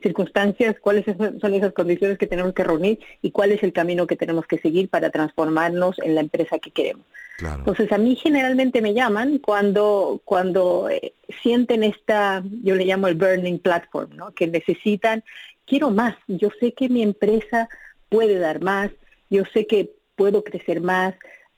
circunstancias, 0.03 0.75
cuáles 0.81 1.05
son 1.41 1.55
esas 1.55 1.73
condiciones 1.73 2.19
que 2.19 2.27
tenemos 2.27 2.53
que 2.53 2.65
reunir 2.65 2.99
y 3.23 3.31
cuál 3.31 3.53
es 3.53 3.63
el 3.63 3.73
camino 3.73 4.09
que 4.09 4.17
tenemos 4.17 4.47
que 4.47 4.59
seguir 4.59 4.89
para 4.89 5.11
transformarnos 5.11 6.01
en 6.01 6.17
la 6.17 6.23
empresa 6.23 6.59
que 6.59 6.73
queremos. 6.73 7.07
Entonces 7.39 7.91
a 7.93 7.99
mí 7.99 8.17
generalmente 8.17 8.81
me 8.81 8.95
llaman 8.95 9.39
cuando 9.39 10.21
cuando 10.25 10.89
eh, 10.89 11.15
sienten 11.43 11.83
esta, 11.83 12.43
yo 12.63 12.77
le 12.77 12.85
llamo 12.85 13.09
el 13.09 13.17
burning 13.17 13.59
platform, 13.59 14.17
¿no? 14.17 14.33
que 14.33 14.47
necesitan 14.47 15.25
quiero 15.67 15.91
más, 15.91 16.17
yo 16.29 16.49
sé 16.61 16.73
que 16.73 16.89
mi 16.89 17.03
empresa 17.03 17.69
puede 18.09 18.39
dar 18.39 18.63
más, 18.63 18.91
yo 19.31 19.45
sé 19.53 19.67
que 19.67 19.93
puedo 20.17 20.45
crecer 20.45 20.81
más, 20.81 21.15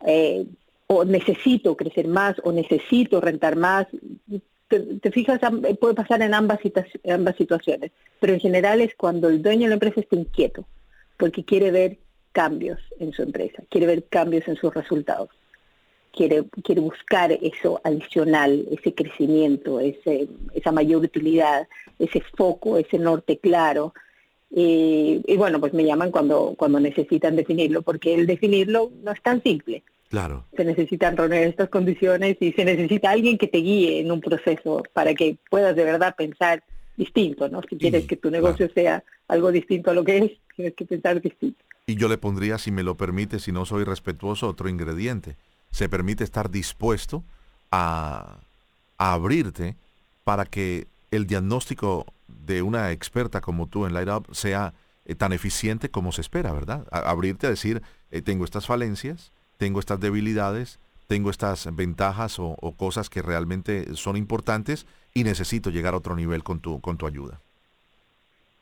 eh, 0.07 0.47
o 0.87 1.05
necesito 1.05 1.77
crecer 1.77 2.07
más, 2.07 2.37
o 2.45 2.53
necesito 2.53 3.21
rentar 3.21 3.57
más. 3.57 3.87
Te, 4.69 5.11
fijas, 5.13 5.41
puede 5.81 5.95
pasar 5.95 6.23
en 6.23 6.35
ambas, 6.35 6.59
ambas 7.09 7.37
situaciones, 7.37 7.93
pero 8.21 8.33
en 8.33 8.41
general 8.41 8.81
es 8.81 8.95
cuando 8.97 9.29
el 9.29 9.43
dueño 9.43 9.63
de 9.63 9.69
la 9.69 9.75
empresa 9.75 10.01
está 10.01 10.17
inquieto, 10.17 10.67
porque 11.17 11.45
quiere 11.45 11.71
ver 11.71 11.99
cambios 12.33 12.79
en 12.99 13.13
su 13.13 13.23
empresa, 13.23 13.63
quiere 13.71 13.87
ver 13.87 14.05
cambios 14.05 14.47
en 14.49 14.57
sus 14.57 14.75
resultados, 14.75 15.31
quiere, 16.17 16.45
quiere 16.65 16.81
buscar 16.81 17.31
eso 17.31 17.81
adicional, 17.85 18.67
ese 18.71 18.95
crecimiento, 18.95 19.79
ese, 19.79 20.27
esa 20.55 20.73
mayor 20.73 21.05
utilidad, 21.05 21.69
ese 21.99 22.23
foco, 22.37 22.79
ese 22.79 22.99
norte 22.99 23.39
claro. 23.39 23.95
Y, 24.51 25.37
bueno, 25.37 25.61
pues 25.61 25.75
me 25.75 25.85
llaman 25.85 26.11
cuando, 26.11 26.55
cuando 26.57 26.81
necesitan 26.81 27.37
definirlo, 27.37 27.83
porque 27.83 28.15
el 28.15 28.27
definirlo 28.27 28.91
no 29.03 29.13
es 29.13 29.23
tan 29.23 29.43
simple. 29.43 29.83
Claro. 30.09 30.45
Se 30.57 30.65
necesitan 30.65 31.17
reunir 31.17 31.43
estas 31.43 31.69
condiciones 31.69 32.37
y 32.41 32.53
se 32.53 32.65
necesita 32.65 33.11
alguien 33.11 33.39
que 33.39 33.49
te 33.49 33.59
guíe 33.59 34.01
en 34.01 34.11
un 34.11 34.21
proceso 34.21 34.83
para 34.93 35.15
que 35.15 35.37
puedas 35.51 35.77
de 35.77 35.85
verdad 35.85 36.15
pensar 36.17 36.63
distinto, 36.97 37.49
¿no? 37.49 37.61
Si 37.69 37.77
quieres 37.77 38.07
que 38.07 38.17
tu 38.17 38.31
negocio 38.31 38.71
sea 38.73 39.05
algo 39.29 39.53
distinto 39.53 39.91
a 39.91 39.95
lo 39.95 40.05
que 40.05 40.19
es, 40.19 40.33
tienes 40.55 40.75
que 40.75 40.87
pensar 40.87 41.21
distinto. 41.21 41.63
Y 41.87 41.97
yo 41.97 42.09
le 42.09 42.19
pondría, 42.19 42.57
si 42.57 42.71
me 42.71 42.83
lo 42.83 42.97
permite, 42.97 43.39
si 43.39 43.53
no 43.53 43.67
soy 43.67 43.85
respetuoso, 43.85 44.49
otro 44.49 44.69
ingrediente. 44.69 45.37
Se 45.71 45.89
permite 45.89 46.25
estar 46.25 46.51
dispuesto 46.51 47.23
a, 47.71 48.39
abrirte 48.99 49.77
para 50.25 50.47
que 50.47 50.87
el 51.11 51.27
diagnóstico 51.27 52.07
de 52.27 52.63
una 52.63 52.93
experta 52.93 53.41
como 53.41 53.67
tú 53.67 53.87
en 53.87 53.93
Light 53.93 54.09
Up 54.09 54.35
sea 54.35 54.73
eh, 55.05 55.15
tan 55.15 55.33
eficiente 55.33 55.91
como 55.91 56.13
se 56.13 56.23
espera, 56.23 56.53
¿verdad? 56.53 56.87
abrirte 56.91 57.47
a 57.47 57.51
decir, 57.51 57.83
eh, 58.11 58.23
tengo 58.23 58.45
estas 58.45 58.67
falencias, 58.67 59.33
tengo 59.59 59.81
estas 59.81 60.01
debilidades, 60.01 60.79
tengo 61.07 61.31
estas 61.31 61.75
ventajas 61.75 62.39
o, 62.39 62.57
cosas 62.77 63.11
que 63.11 63.23
realmente 63.23 63.95
son 63.95 64.17
importantes 64.17 64.87
y 65.15 65.25
necesito 65.25 65.71
llegar 65.71 65.95
a 65.95 65.99
otro 65.99 66.17
nivel 66.17 66.43
con 66.43 66.61
tu, 66.61 66.81
con 66.81 66.97
tu 66.97 67.07
ayuda. 67.07 67.41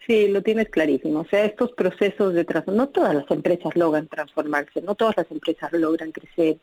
Sí, 0.07 0.29
lo 0.29 0.43
tienes 0.43 0.69
clarísimo. 0.69 1.21
O 1.21 1.25
sea, 1.25 1.45
estos 1.45 1.73
procesos 1.73 2.35
de 2.35 2.47
no 2.67 2.89
todas 2.89 3.15
las 3.15 3.31
empresas 3.31 3.75
logran 3.75 4.07
transformarse, 4.07 4.83
no 4.83 4.95
todas 4.95 5.17
las 5.17 5.31
empresas 5.31 5.73
logran 5.73 6.13
crecer, 6.13 6.59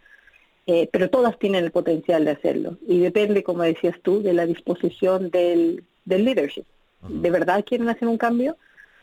eh, 0.73 0.87
pero 0.89 1.09
todas 1.09 1.37
tienen 1.37 1.65
el 1.65 1.71
potencial 1.71 2.23
de 2.23 2.31
hacerlo. 2.31 2.77
Y 2.87 2.99
depende, 2.99 3.43
como 3.43 3.63
decías 3.63 3.97
tú, 4.01 4.23
de 4.23 4.31
la 4.31 4.45
disposición 4.45 5.29
del, 5.29 5.83
del 6.05 6.23
leadership. 6.23 6.63
¿De 7.09 7.29
verdad 7.29 7.65
quieren 7.67 7.89
hacer 7.89 8.07
un 8.07 8.17
cambio? 8.17 8.55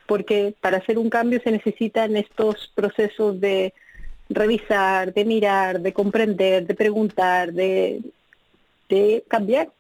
Porque 0.06 0.54
para 0.62 0.78
hacer 0.78 0.96
un 0.96 1.10
cambio 1.10 1.42
se 1.44 1.52
necesitan 1.52 2.16
estos 2.16 2.72
procesos 2.75 3.38
de 3.38 3.75
revisar, 4.30 5.12
de 5.12 5.26
mirar, 5.26 5.82
de 5.82 5.92
comprender, 5.92 6.66
de 6.66 6.75
preguntar, 6.75 7.52
de, 7.52 8.00
de 8.88 9.22
cambiar. 9.28 9.70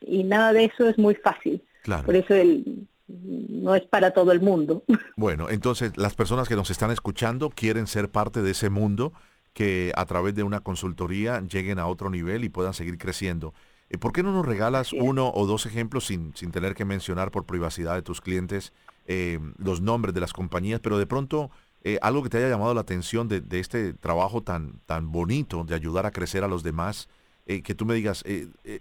Y 0.00 0.24
nada 0.24 0.52
de 0.52 0.64
eso 0.64 0.88
es 0.88 0.98
muy 0.98 1.14
fácil. 1.14 1.62
Por 2.04 2.16
eso 2.16 2.34
el, 2.34 2.88
no 3.06 3.76
es 3.76 3.84
para 3.84 4.10
todo 4.10 4.32
el 4.32 4.40
mundo. 4.40 4.82
Bueno, 5.16 5.48
entonces 5.48 5.96
las 5.96 6.14
personas 6.14 6.48
que 6.48 6.56
nos 6.56 6.70
están 6.70 6.90
escuchando 6.90 7.50
quieren 7.50 7.86
ser 7.86 8.10
parte 8.10 8.42
de 8.42 8.50
ese 8.50 8.68
mundo 8.68 9.12
que 9.56 9.90
a 9.96 10.04
través 10.04 10.34
de 10.34 10.42
una 10.42 10.60
consultoría 10.60 11.40
lleguen 11.40 11.78
a 11.78 11.86
otro 11.86 12.10
nivel 12.10 12.44
y 12.44 12.50
puedan 12.50 12.74
seguir 12.74 12.98
creciendo. 12.98 13.54
Eh, 13.88 13.96
¿Por 13.96 14.12
qué 14.12 14.22
no 14.22 14.30
nos 14.30 14.44
regalas 14.44 14.92
uno 14.92 15.32
o 15.34 15.46
dos 15.46 15.64
ejemplos 15.64 16.04
sin, 16.04 16.36
sin 16.36 16.50
tener 16.50 16.74
que 16.74 16.84
mencionar 16.84 17.30
por 17.30 17.46
privacidad 17.46 17.94
de 17.94 18.02
tus 18.02 18.20
clientes 18.20 18.74
eh, 19.06 19.40
los 19.56 19.80
nombres 19.80 20.12
de 20.12 20.20
las 20.20 20.34
compañías, 20.34 20.80
pero 20.80 20.98
de 20.98 21.06
pronto 21.06 21.50
eh, 21.84 21.98
algo 22.02 22.22
que 22.22 22.28
te 22.28 22.36
haya 22.36 22.50
llamado 22.50 22.74
la 22.74 22.82
atención 22.82 23.28
de, 23.28 23.42
este 23.58 23.94
trabajo 23.94 24.42
tan, 24.42 24.78
tan 24.84 25.10
bonito 25.10 25.64
de 25.64 25.74
ayudar 25.74 26.04
a 26.04 26.10
crecer 26.10 26.44
a 26.44 26.48
los 26.48 26.62
demás? 26.62 27.08
que 27.46 27.76
tú 27.76 27.86
me 27.86 27.94
digas, 27.94 28.24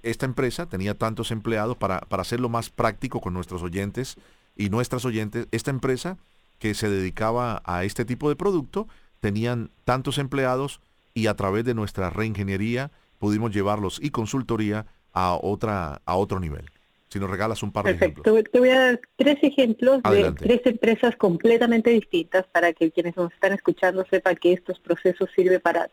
esta 0.01 0.25
empresa 0.25 0.65
tenía 0.65 0.97
tantos 0.97 1.29
empleados 1.29 1.77
para, 1.77 1.99
para 1.99 2.21
hacerlo 2.23 2.49
más 2.49 2.71
práctico 2.71 3.21
con 3.21 3.31
nuestros 3.31 3.61
oyentes 3.61 4.17
y 4.55 4.71
nuestras 4.71 5.05
oyentes, 5.05 5.47
esta 5.51 5.69
empresa 5.69 6.17
que 6.57 6.73
se 6.73 6.89
dedicaba 6.89 7.61
a 7.63 7.83
este 7.83 8.05
tipo 8.05 8.27
de 8.27 8.35
producto, 8.35 8.87
tenían 9.25 9.71
tantos 9.85 10.19
empleados 10.19 10.81
y 11.15 11.25
a 11.25 11.33
través 11.33 11.65
de 11.65 11.73
nuestra 11.73 12.11
reingeniería 12.11 12.91
pudimos 13.17 13.51
llevarlos 13.51 13.99
y 13.99 14.11
consultoría 14.11 14.85
a 15.13 15.35
otra 15.41 16.03
a 16.05 16.15
otro 16.15 16.39
nivel. 16.39 16.65
Si 17.09 17.17
nos 17.17 17.31
regalas 17.31 17.63
un 17.63 17.71
par 17.71 17.85
de 17.85 17.93
ejemplos. 17.93 18.23
Te 18.51 18.59
voy 18.59 18.69
a 18.69 18.79
dar 18.79 19.01
tres 19.15 19.39
ejemplos 19.41 20.03
de 20.03 20.31
tres 20.33 20.61
empresas 20.65 21.15
completamente 21.15 21.89
distintas 21.89 22.45
para 22.51 22.71
que 22.71 22.91
quienes 22.91 23.17
nos 23.17 23.33
están 23.33 23.53
escuchando 23.53 24.05
sepan 24.11 24.35
que 24.35 24.53
estos 24.53 24.79
procesos 24.79 25.27
sirven 25.35 25.59
para 25.59 25.89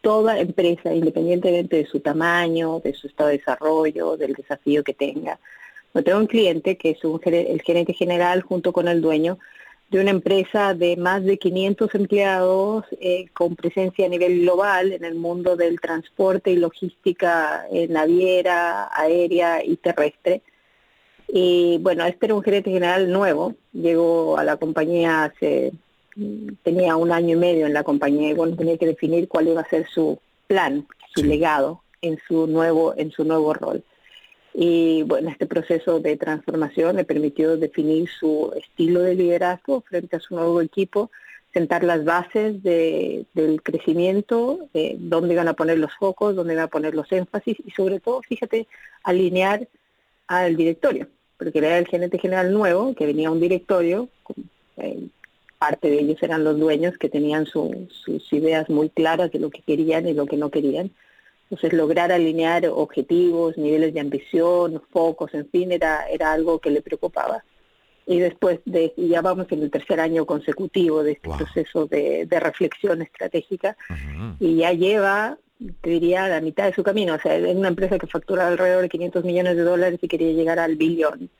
toda 0.00 0.40
empresa, 0.40 0.92
independientemente 0.92 1.76
de 1.76 1.86
su 1.86 2.00
tamaño, 2.00 2.80
de 2.80 2.92
su 2.92 3.06
estado 3.06 3.28
de 3.28 3.38
desarrollo, 3.38 4.16
del 4.16 4.32
desafío 4.32 4.82
que 4.82 4.94
tenga. 4.94 5.38
Yo 5.94 6.02
tengo 6.02 6.18
un 6.18 6.26
cliente 6.26 6.76
que 6.76 6.90
es 6.90 6.98
el 7.04 7.62
gerente 7.62 7.92
general 7.92 8.42
junto 8.42 8.72
con 8.72 8.88
el 8.88 9.00
dueño 9.00 9.38
de 9.94 10.00
una 10.00 10.10
empresa 10.10 10.74
de 10.74 10.96
más 10.96 11.22
de 11.22 11.38
500 11.38 11.94
empleados 11.94 12.84
eh, 13.00 13.26
con 13.32 13.54
presencia 13.54 14.06
a 14.06 14.08
nivel 14.08 14.40
global 14.40 14.92
en 14.92 15.04
el 15.04 15.14
mundo 15.14 15.54
del 15.54 15.80
transporte 15.80 16.50
y 16.50 16.56
logística 16.56 17.64
eh, 17.70 17.86
naviera, 17.86 18.90
aérea 18.92 19.64
y 19.64 19.76
terrestre. 19.76 20.42
Y 21.28 21.78
bueno, 21.80 22.04
este 22.06 22.26
era 22.26 22.34
un 22.34 22.42
gerente 22.42 22.72
general 22.72 23.12
nuevo, 23.12 23.54
llegó 23.72 24.36
a 24.36 24.42
la 24.42 24.56
compañía 24.56 25.26
hace 25.26 25.72
tenía 26.64 26.96
un 26.96 27.12
año 27.12 27.36
y 27.36 27.38
medio 27.38 27.66
en 27.66 27.72
la 27.72 27.84
compañía 27.84 28.30
y 28.30 28.34
bueno, 28.34 28.56
tenía 28.56 28.76
que 28.76 28.86
definir 28.86 29.28
cuál 29.28 29.46
iba 29.46 29.60
a 29.60 29.68
ser 29.68 29.86
su 29.86 30.18
plan, 30.48 30.88
su 31.14 31.22
legado 31.22 31.82
en 32.02 32.18
su 32.26 32.48
nuevo 32.48 32.94
en 32.96 33.12
su 33.12 33.22
nuevo 33.22 33.54
rol. 33.54 33.84
Y 34.56 35.02
bueno, 35.02 35.30
este 35.30 35.46
proceso 35.46 35.98
de 35.98 36.16
transformación 36.16 36.96
le 36.96 37.04
permitió 37.04 37.56
definir 37.56 38.08
su 38.08 38.52
estilo 38.56 39.00
de 39.00 39.16
liderazgo 39.16 39.80
frente 39.80 40.14
a 40.14 40.20
su 40.20 40.36
nuevo 40.36 40.60
equipo, 40.60 41.10
sentar 41.52 41.82
las 41.82 42.04
bases 42.04 42.62
de, 42.62 43.26
del 43.34 43.62
crecimiento, 43.62 44.68
de 44.72 44.96
dónde 44.98 45.34
iban 45.34 45.48
a 45.48 45.54
poner 45.54 45.78
los 45.78 45.92
focos, 45.94 46.36
dónde 46.36 46.54
iban 46.54 46.66
a 46.66 46.68
poner 46.68 46.94
los 46.94 47.10
énfasis 47.10 47.56
y 47.64 47.72
sobre 47.72 47.98
todo, 47.98 48.22
fíjate, 48.22 48.68
alinear 49.02 49.68
al 50.28 50.56
directorio, 50.56 51.08
porque 51.36 51.58
era 51.58 51.76
el 51.76 51.88
gerente 51.88 52.18
general 52.18 52.52
nuevo, 52.52 52.94
que 52.94 53.06
venía 53.06 53.28
a 53.28 53.32
un 53.32 53.40
directorio, 53.40 54.08
eh, 54.76 55.08
parte 55.58 55.90
de 55.90 56.00
ellos 56.00 56.22
eran 56.22 56.44
los 56.44 56.58
dueños 56.58 56.96
que 56.98 57.08
tenían 57.08 57.46
sus 57.46 58.32
ideas 58.32 58.68
muy 58.68 58.90
claras 58.90 59.32
de 59.32 59.38
lo 59.38 59.50
que 59.50 59.62
querían 59.62 60.06
y 60.06 60.12
lo 60.12 60.26
que 60.26 60.36
no 60.36 60.50
querían. 60.50 60.90
Entonces 61.44 61.72
lograr 61.72 62.10
alinear 62.10 62.66
objetivos, 62.66 63.56
niveles 63.58 63.92
de 63.94 64.00
ambición, 64.00 64.82
focos, 64.90 65.34
en 65.34 65.48
fin, 65.50 65.72
era, 65.72 66.08
era 66.08 66.32
algo 66.32 66.58
que 66.58 66.70
le 66.70 66.82
preocupaba. 66.82 67.44
Y 68.06 68.18
después 68.18 68.60
de, 68.64 68.92
ya 68.96 69.22
vamos 69.22 69.46
en 69.50 69.62
el 69.62 69.70
tercer 69.70 70.00
año 70.00 70.26
consecutivo 70.26 71.02
de 71.02 71.12
este 71.12 71.28
proceso 71.28 71.86
de, 71.86 72.26
reflexión 72.30 73.02
estratégica, 73.02 73.76
y 74.40 74.56
ya 74.56 74.72
lleva, 74.72 75.38
te 75.80 75.90
diría, 75.90 76.28
la 76.28 76.40
mitad 76.40 76.64
de 76.64 76.74
su 76.74 76.82
camino. 76.82 77.14
O 77.14 77.18
sea, 77.18 77.36
es 77.36 77.56
una 77.56 77.68
empresa 77.68 77.98
que 77.98 78.06
factura 78.06 78.48
alrededor 78.48 78.82
de 78.82 78.88
500 78.88 79.24
millones 79.24 79.56
de 79.56 79.62
dólares 79.62 79.98
y 80.02 80.08
quería 80.08 80.32
llegar 80.32 80.58
al 80.58 80.76
billón. 80.76 81.30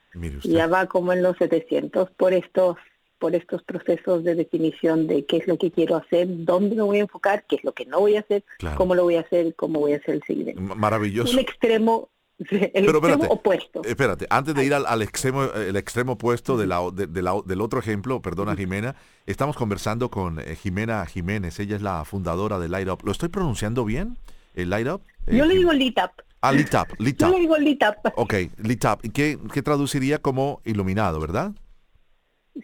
Ya 0.43 0.67
va 0.67 0.87
como 0.87 1.13
en 1.13 1.23
los 1.23 1.37
700 1.39 2.11
por 2.13 2.33
estos 2.33 2.77
por 3.25 3.35
estos 3.35 3.63
procesos 3.63 4.23
de 4.23 4.35
definición 4.35 5.07
de 5.07 5.25
qué 5.25 5.39
es 5.39 5.47
lo 5.47 5.57
que 5.57 5.71
quiero 5.71 5.97
hacer, 5.97 6.27
dónde 6.29 6.77
lo 6.77 6.85
voy 6.85 6.99
a 6.99 7.01
enfocar, 7.01 7.47
qué 7.49 7.57
es 7.57 7.65
lo 7.65 7.73
que 7.73 7.87
no 7.87 8.01
voy 8.01 8.17
a 8.17 8.21
hacer, 8.21 8.45
cómo 8.77 8.95
lo 8.95 9.05
voy 9.05 9.17
a 9.17 9.21
hacer, 9.21 9.55
cómo 9.55 9.81
voy 9.81 9.95
a 9.95 9.97
hacer 9.97 10.17
el 10.17 10.23
siguiente. 10.25 10.61
Maravilloso. 10.61 11.33
Un 11.33 11.39
extremo 11.39 12.11
el 12.51 12.85
extremo 12.85 13.25
opuesto. 13.31 13.83
Espérate, 13.83 14.27
antes 14.29 14.55
de 14.55 14.67
ir 14.67 14.75
al, 14.75 15.01
extremo 15.01 15.45
el 15.45 15.75
extremo 15.77 16.13
opuesto 16.13 16.59
de 16.59 16.67
la, 16.67 16.83
del 16.93 17.61
otro 17.63 17.81
ejemplo, 17.81 18.21
perdona 18.21 18.55
Jimena, 18.57 18.95
estamos 19.25 19.57
conversando 19.57 20.11
con 20.11 20.39
eh, 20.39 20.55
Jimena 20.55 21.07
Jiménez, 21.07 21.59
ella 21.61 21.77
es 21.77 21.83
la 21.83 22.05
fundadora 22.05 22.59
de 22.59 22.69
Light 22.69 22.91
Up. 22.91 23.05
¿Lo 23.05 23.13
estoy 23.13 23.31
pronunciando 23.31 23.87
bien? 23.87 24.19
¿El 24.53 24.69
Light 24.69 24.87
Up? 24.87 25.01
Yo 25.29 25.47
le 25.47 25.55
digo 25.55 25.73
Lit 25.73 25.97
Up. 25.97 26.23
Ah, 26.43 26.53
Lit 26.53 26.75
Up, 26.75 26.89
Lit 26.99 27.23
Up. 27.23 27.29
Yo 27.29 27.33
le 27.33 27.41
digo 27.41 27.57
Lit 27.57 27.83
Up. 27.89 28.13
Ok, 28.17 28.35
Lit 28.59 28.85
Up. 28.85 28.99
¿Y 29.03 29.09
qué, 29.09 29.39
qué 29.51 29.63
traduciría 29.63 30.19
como 30.19 30.61
iluminado, 30.67 31.21
verdad? 31.21 31.55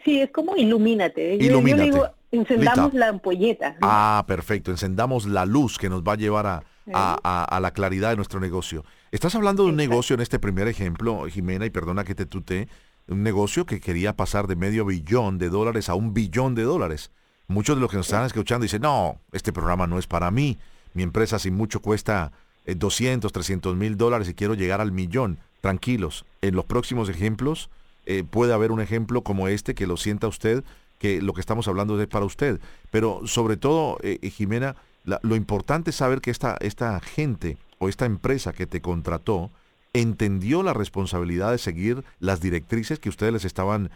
Sí, 0.05 0.21
es 0.21 0.31
como 0.31 0.57
ilumínate. 0.57 1.39
Yo, 1.39 1.61
digo, 1.61 2.09
encendamos 2.31 2.95
la 2.95 3.09
ampolleta. 3.09 3.77
Ah, 3.83 4.25
perfecto. 4.27 4.71
Encendamos 4.71 5.27
la 5.27 5.47
luz 5.47 5.79
que 5.79 5.89
nos 5.89 6.03
va 6.03 6.13
a 6.13 6.17
llevar 6.17 6.47
a, 6.47 6.63
a, 6.93 7.61
la 7.61 7.73
claridad 7.73 8.11
de 8.11 8.17
nuestro 8.17 8.41
negocio. 8.41 8.85
Estás 9.11 9.35
hablando 9.35 9.65
de 9.65 9.71
un 9.71 9.77
negocio 9.77 10.15
en 10.15 10.21
este 10.21 10.39
primer 10.39 10.69
ejemplo, 10.69 11.27
Jimena, 11.27 11.67
y 11.67 11.71
perdona 11.71 12.05
que 12.05 12.15
te 12.15 12.27
tute, 12.27 12.69
un 13.09 13.23
negocio 13.23 13.67
que 13.67 13.81
quería 13.81 14.17
pasar 14.17 14.47
de 14.47 14.57
medio 14.57 14.85
billón 14.85 15.39
de 15.39 15.49
dólares 15.49 15.89
a 15.89 15.95
un 15.95 16.15
billón 16.15 16.55
de 16.55 16.63
dólares. 16.63 17.11
Muchos 17.49 17.77
de 17.77 17.81
los 17.81 17.91
que 17.91 17.97
nos 17.97 18.07
están 18.07 18.25
escuchando 18.25 18.63
dicen, 18.63 18.83
no, 18.83 19.21
este 19.33 19.53
programa 19.53 19.89
no 19.89 19.99
es 19.99 20.07
para 20.07 20.31
mí. 20.31 20.59
Mi 20.95 21.03
empresa 21.03 21.41
sin 21.41 21.55
mucho 21.55 21.83
cuesta 21.83 22.31
200, 22.65 23.29
eh, 23.29 23.33
300 23.33 23.77
mil 23.77 23.97
dólares 23.97 24.29
y 24.29 24.35
quiero 24.35 24.55
llegar 24.55 24.81
al 24.81 24.93
millón. 24.93 25.39
Tranquilos, 25.61 26.25
en 26.43 26.55
los 26.55 26.65
próximos 26.65 27.09
ejemplos 27.09 27.71
eh, 28.13 28.25
puede 28.29 28.53
haber 28.53 28.73
un 28.73 28.81
ejemplo 28.81 29.23
como 29.23 29.47
este 29.47 29.77
que 29.77 29.87
lo 29.87 29.97
sienta 29.97 30.27
usted, 30.27 30.65
que 30.99 31.23
lo 31.23 31.33
que 31.33 31.41
estamos 31.41 31.69
hablando 31.69 32.01
es 32.03 32.09
para 32.09 32.25
usted. 32.25 32.59
Pero 32.91 33.21
sobre 33.25 33.57
todo, 33.57 33.99
eh, 34.03 34.19
eh, 34.21 34.31
Jimena, 34.31 34.75
lo 35.05 35.37
importante 35.37 35.91
es 35.91 35.97
saber 35.97 36.21
que 36.21 36.33
esta, 36.33 36.57
esta 36.59 36.99
gente 36.99 37.57
o 37.79 37.89
esta 37.89 38.07
empresa 38.07 38.53
que 38.53 38.67
te 38.67 38.81
contrató 38.81 39.53
entendió 39.93 40.65
la 40.65 40.75
responsabilidad 40.75 41.53
de 41.53 41.59
seguir 41.59 42.03
las 42.19 42.41
directrices 42.41 42.99
que 42.99 43.11
ustedes 43.11 43.33
les 43.33 43.45
estaban 43.45 43.91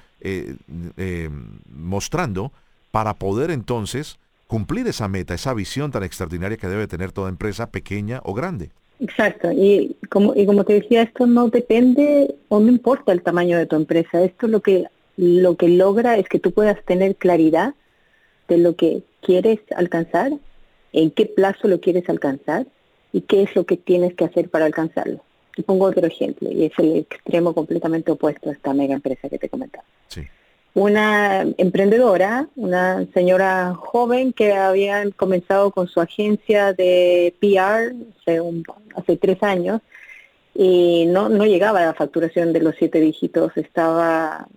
mostrando 1.72 2.53
para 2.92 3.14
poder 3.14 3.50
entonces 3.50 4.18
cumplir 4.46 4.87
esa 4.87 5.09
meta, 5.09 5.35
esa 5.35 5.55
visión 5.55 5.90
tan 5.90 6.05
extraordinaria 6.05 6.57
que 6.57 6.68
debe 6.68 6.87
tener 6.87 7.11
toda 7.11 7.29
empresa, 7.31 7.70
pequeña 7.70 8.20
o 8.22 8.33
grande. 8.33 8.70
Exacto, 9.00 9.50
y 9.50 9.96
como, 10.09 10.35
y 10.35 10.46
como 10.46 10.64
te 10.64 10.74
decía, 10.74 11.02
esto 11.02 11.26
no 11.26 11.48
depende 11.48 12.35
o 12.48 12.61
no 12.61 12.68
importa 12.68 13.12
el 13.12 13.22
tamaño 13.22 13.59
de 13.59 13.66
tu 13.66 13.76
empresa, 13.76 14.22
esto 14.22 14.46
lo 14.46 14.61
que, 14.61 14.87
lo 15.16 15.57
que 15.57 15.68
logra 15.68 16.16
es 16.16 16.28
que 16.28 16.38
tú 16.38 16.52
puedas 16.52 16.83
tener 16.85 17.16
claridad 17.16 17.74
de 18.48 18.59
lo 18.59 18.76
que 18.76 19.02
quieres 19.20 19.61
alcanzar, 19.76 20.33
en 20.92 21.11
qué 21.11 21.26
plazo 21.26 21.66
lo 21.66 21.80
quieres 21.80 22.09
alcanzar 22.09 22.66
y 23.12 23.22
qué 23.22 23.42
es 23.42 23.54
lo 23.57 23.64
que 23.64 23.76
tienes 23.76 24.14
que 24.14 24.24
hacer 24.24 24.48
para 24.48 24.64
alcanzarlo. 24.64 25.24
Y 25.57 25.62
pongo 25.62 25.87
otro 25.87 26.07
ejemplo, 26.07 26.50
y 26.50 26.64
es 26.64 26.72
el 26.78 26.96
extremo 26.96 27.52
completamente 27.52 28.12
opuesto 28.12 28.50
a 28.50 28.52
esta 28.52 28.74
mega 28.74 28.94
empresa 28.94 29.28
que 29.28 29.38
te 29.38 29.48
comentaba. 29.48 29.85
Sí 30.09 30.22
una 30.74 31.42
emprendedora, 31.56 32.48
una 32.56 33.06
señora 33.14 33.74
joven 33.74 34.32
que 34.32 34.52
había 34.52 35.08
comenzado 35.12 35.70
con 35.70 35.87
su 35.87 36.00
agencia 36.00 36.72
de 36.72 37.32
PR 37.40 37.94
hace, 38.96 39.16
tres 39.16 39.42
años 39.42 39.80
y 40.52 41.06
no, 41.06 41.28
no 41.28 41.46
llegaba 41.46 41.80
a 41.80 41.87
la 41.87 41.94
facturación 41.94 42.52
de 42.52 42.60
los 42.60 42.74
siete 42.76 43.00
dígitos, 43.00 43.56
estaba, 43.56 44.48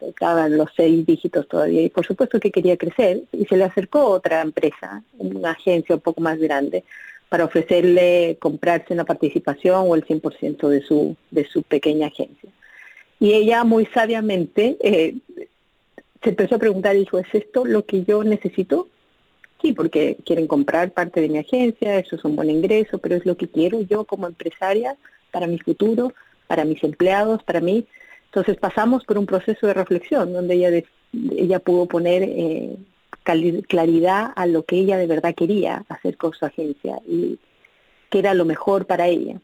estaba, 0.00 0.46
en 0.46 0.58
los 0.58 0.70
seis 0.76 1.06
dígitos 1.06 1.48
todavía 1.48 1.82
y 1.82 1.88
por 1.88 2.06
supuesto 2.06 2.38
que 2.38 2.50
quería 2.50 2.76
crecer 2.76 3.22
y 3.32 3.46
se 3.46 3.56
le 3.56 3.64
acercó 3.64 4.04
otra 4.04 4.42
empresa, 4.42 5.02
una 5.18 5.52
agencia 5.52 5.94
un 5.94 6.02
poco 6.02 6.20
más 6.20 6.38
grande, 6.38 6.84
para 7.30 7.44
ofrecerle 7.44 8.36
comprarse 8.40 8.92
una 8.92 9.04
participación 9.04 9.86
o 9.88 9.94
el 9.94 10.04
100% 10.04 10.68
de 10.68 10.82
su, 10.82 11.16
de 11.30 11.46
su 11.46 11.62
pequeña 11.62 12.08
agencia. 12.08 12.50
Y 13.20 13.34
ella 13.34 13.64
muy 13.64 13.84
sabiamente 13.86 14.78
eh, 14.80 15.14
se 16.22 16.30
empezó 16.30 16.56
a 16.56 16.58
preguntar, 16.58 16.94
dijo, 16.96 17.18
¿es 17.18 17.26
esto 17.32 17.64
lo 17.64 17.84
que 17.84 18.04
yo 18.04 18.22
necesito? 18.24 18.88
Sí, 19.62 19.72
porque 19.72 20.16
quieren 20.24 20.46
comprar 20.46 20.92
parte 20.92 21.20
de 21.20 21.28
mi 21.28 21.38
agencia, 21.38 21.98
eso 21.98 22.16
es 22.16 22.24
un 22.24 22.36
buen 22.36 22.50
ingreso, 22.50 22.98
pero 22.98 23.16
es 23.16 23.26
lo 23.26 23.36
que 23.36 23.48
quiero 23.48 23.80
yo 23.82 24.04
como 24.04 24.26
empresaria 24.26 24.96
para 25.30 25.46
mi 25.46 25.58
futuro, 25.58 26.12
para 26.46 26.64
mis 26.64 26.82
empleados, 26.82 27.42
para 27.42 27.60
mí. 27.60 27.86
Entonces 28.26 28.56
pasamos 28.56 29.04
por 29.04 29.18
un 29.18 29.26
proceso 29.26 29.66
de 29.66 29.74
reflexión 29.74 30.32
donde 30.32 30.54
ella, 30.54 30.82
ella 31.36 31.58
pudo 31.58 31.86
poner 31.86 32.22
eh, 32.22 32.76
claridad 33.68 34.32
a 34.36 34.46
lo 34.46 34.64
que 34.64 34.76
ella 34.76 34.96
de 34.96 35.06
verdad 35.06 35.34
quería 35.34 35.84
hacer 35.88 36.16
con 36.16 36.32
su 36.32 36.44
agencia 36.44 37.00
y 37.06 37.38
que 38.08 38.18
era 38.18 38.34
lo 38.34 38.44
mejor 38.44 38.86
para 38.86 39.08
ella. 39.08 39.40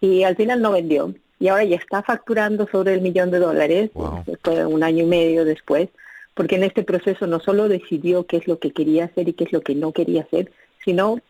Y 0.00 0.24
al 0.24 0.36
final 0.36 0.60
no 0.60 0.72
vendió, 0.72 1.14
y 1.38 1.48
ahora 1.48 1.64
ya 1.64 1.76
está 1.76 2.02
facturando 2.02 2.66
sobre 2.70 2.94
el 2.94 3.00
millón 3.00 3.30
de 3.30 3.38
dólares, 3.38 3.90
después 4.26 4.64
un 4.66 4.82
año 4.82 5.04
y 5.04 5.06
medio 5.06 5.44
después, 5.44 5.88
porque 6.34 6.56
en 6.56 6.64
este 6.64 6.82
proceso 6.82 7.26
no 7.26 7.40
solo 7.40 7.68
decidió 7.68 8.26
qué 8.26 8.38
es 8.38 8.46
lo 8.46 8.58
que 8.58 8.72
quería 8.72 9.06
hacer 9.06 9.28
y 9.28 9.32
qué 9.32 9.44
es 9.44 9.52
lo 9.52 9.62
que 9.62 9.74
no 9.74 9.92
quería 9.92 10.22
hacer, 10.22 10.52
sino 10.84 11.20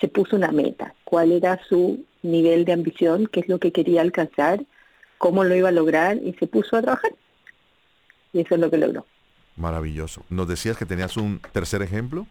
se 0.00 0.08
puso 0.08 0.36
una 0.36 0.52
meta, 0.52 0.94
cuál 1.04 1.32
era 1.32 1.60
su 1.68 2.04
nivel 2.22 2.64
de 2.64 2.72
ambición, 2.72 3.26
qué 3.26 3.40
es 3.40 3.48
lo 3.48 3.58
que 3.58 3.72
quería 3.72 4.00
alcanzar, 4.02 4.64
cómo 5.18 5.44
lo 5.44 5.54
iba 5.54 5.70
a 5.70 5.72
lograr 5.72 6.18
y 6.18 6.34
se 6.34 6.46
puso 6.46 6.76
a 6.76 6.82
trabajar. 6.82 7.12
Y 8.32 8.40
eso 8.40 8.54
es 8.54 8.60
lo 8.60 8.70
que 8.70 8.78
logró. 8.78 9.06
Maravilloso. 9.56 10.24
¿Nos 10.28 10.48
decías 10.48 10.76
que 10.76 10.84
tenías 10.84 11.16
un 11.16 11.40
tercer 11.52 11.80
ejemplo? 11.82 12.26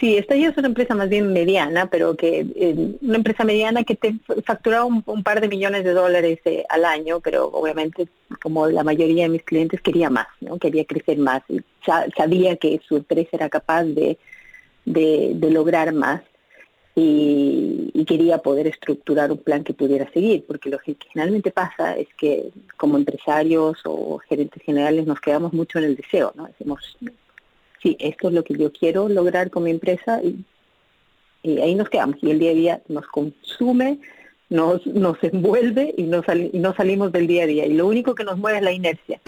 Sí, 0.00 0.16
esta 0.16 0.34
ya 0.34 0.48
es 0.48 0.56
una 0.56 0.68
empresa 0.68 0.94
más 0.94 1.10
bien 1.10 1.30
mediana, 1.30 1.90
pero 1.90 2.16
que 2.16 2.46
eh, 2.56 2.96
una 3.02 3.16
empresa 3.16 3.44
mediana 3.44 3.84
que 3.84 3.96
te 3.96 4.14
factura 4.46 4.82
un, 4.84 5.02
par 5.02 5.42
de 5.42 5.48
millones 5.48 5.84
de 5.84 5.92
dólares 5.92 6.40
eh, 6.46 6.64
al 6.70 6.86
año, 6.86 7.20
pero 7.20 7.48
obviamente 7.48 8.08
como 8.42 8.66
la 8.66 8.82
mayoría 8.82 9.24
de 9.24 9.28
mis 9.28 9.42
clientes 9.42 9.82
quería 9.82 10.08
más, 10.08 10.28
¿no? 10.40 10.58
Quería 10.58 10.86
crecer 10.86 11.18
más 11.18 11.42
y 11.50 11.60
sabía 12.16 12.56
que 12.56 12.80
su 12.88 12.96
empresa 12.96 13.28
era 13.32 13.50
capaz 13.50 13.84
de, 13.84 14.16
de, 14.86 15.50
lograr 15.50 15.92
más 15.92 16.22
y, 16.94 17.90
y, 17.92 18.04
quería 18.06 18.38
poder 18.38 18.68
estructurar 18.68 19.30
un 19.30 19.38
plan 19.38 19.64
que 19.64 19.74
pudiera 19.74 20.10
seguir, 20.12 20.46
porque 20.46 20.70
lo 20.70 20.78
que 20.78 20.96
generalmente 21.12 21.50
pasa 21.50 21.96
es 21.98 22.08
que 22.16 22.50
como 22.78 22.96
empresarios 22.96 23.78
o 23.84 24.18
gerentes 24.18 24.62
generales 24.62 25.06
nos 25.06 25.20
quedamos 25.20 25.52
mucho 25.52 25.78
en 25.78 25.84
el 25.84 25.96
deseo, 25.96 26.32
¿no? 26.34 26.46
Decimos, 26.46 26.96
sí, 27.82 27.96
esto 27.98 28.28
es 28.28 28.34
lo 28.34 28.44
que 28.44 28.54
yo 28.54 28.72
quiero 28.72 29.08
lograr 29.08 29.50
con 29.50 29.64
mi 29.64 29.70
empresa 29.70 30.20
y 30.22 30.44
Y 31.42 31.58
ahí 31.60 31.74
nos 31.74 31.88
quedamos 31.88 32.16
y 32.22 32.30
el 32.30 32.38
día 32.38 32.50
a 32.50 32.54
día 32.54 32.82
nos 32.88 33.06
consume, 33.06 33.98
nos, 34.50 34.86
nos 34.86 35.16
envuelve 35.22 35.94
y 35.96 36.02
no, 36.02 36.22
y 36.52 36.58
no 36.58 36.74
salimos 36.74 37.12
del 37.12 37.26
día 37.26 37.44
a 37.44 37.46
día. 37.46 37.66
Y 37.66 37.74
lo 37.74 37.86
único 37.86 38.14
que 38.14 38.24
nos 38.24 38.38
mueve 38.38 38.58
es 38.58 38.64
la 38.64 38.72
inercia. 38.72 39.20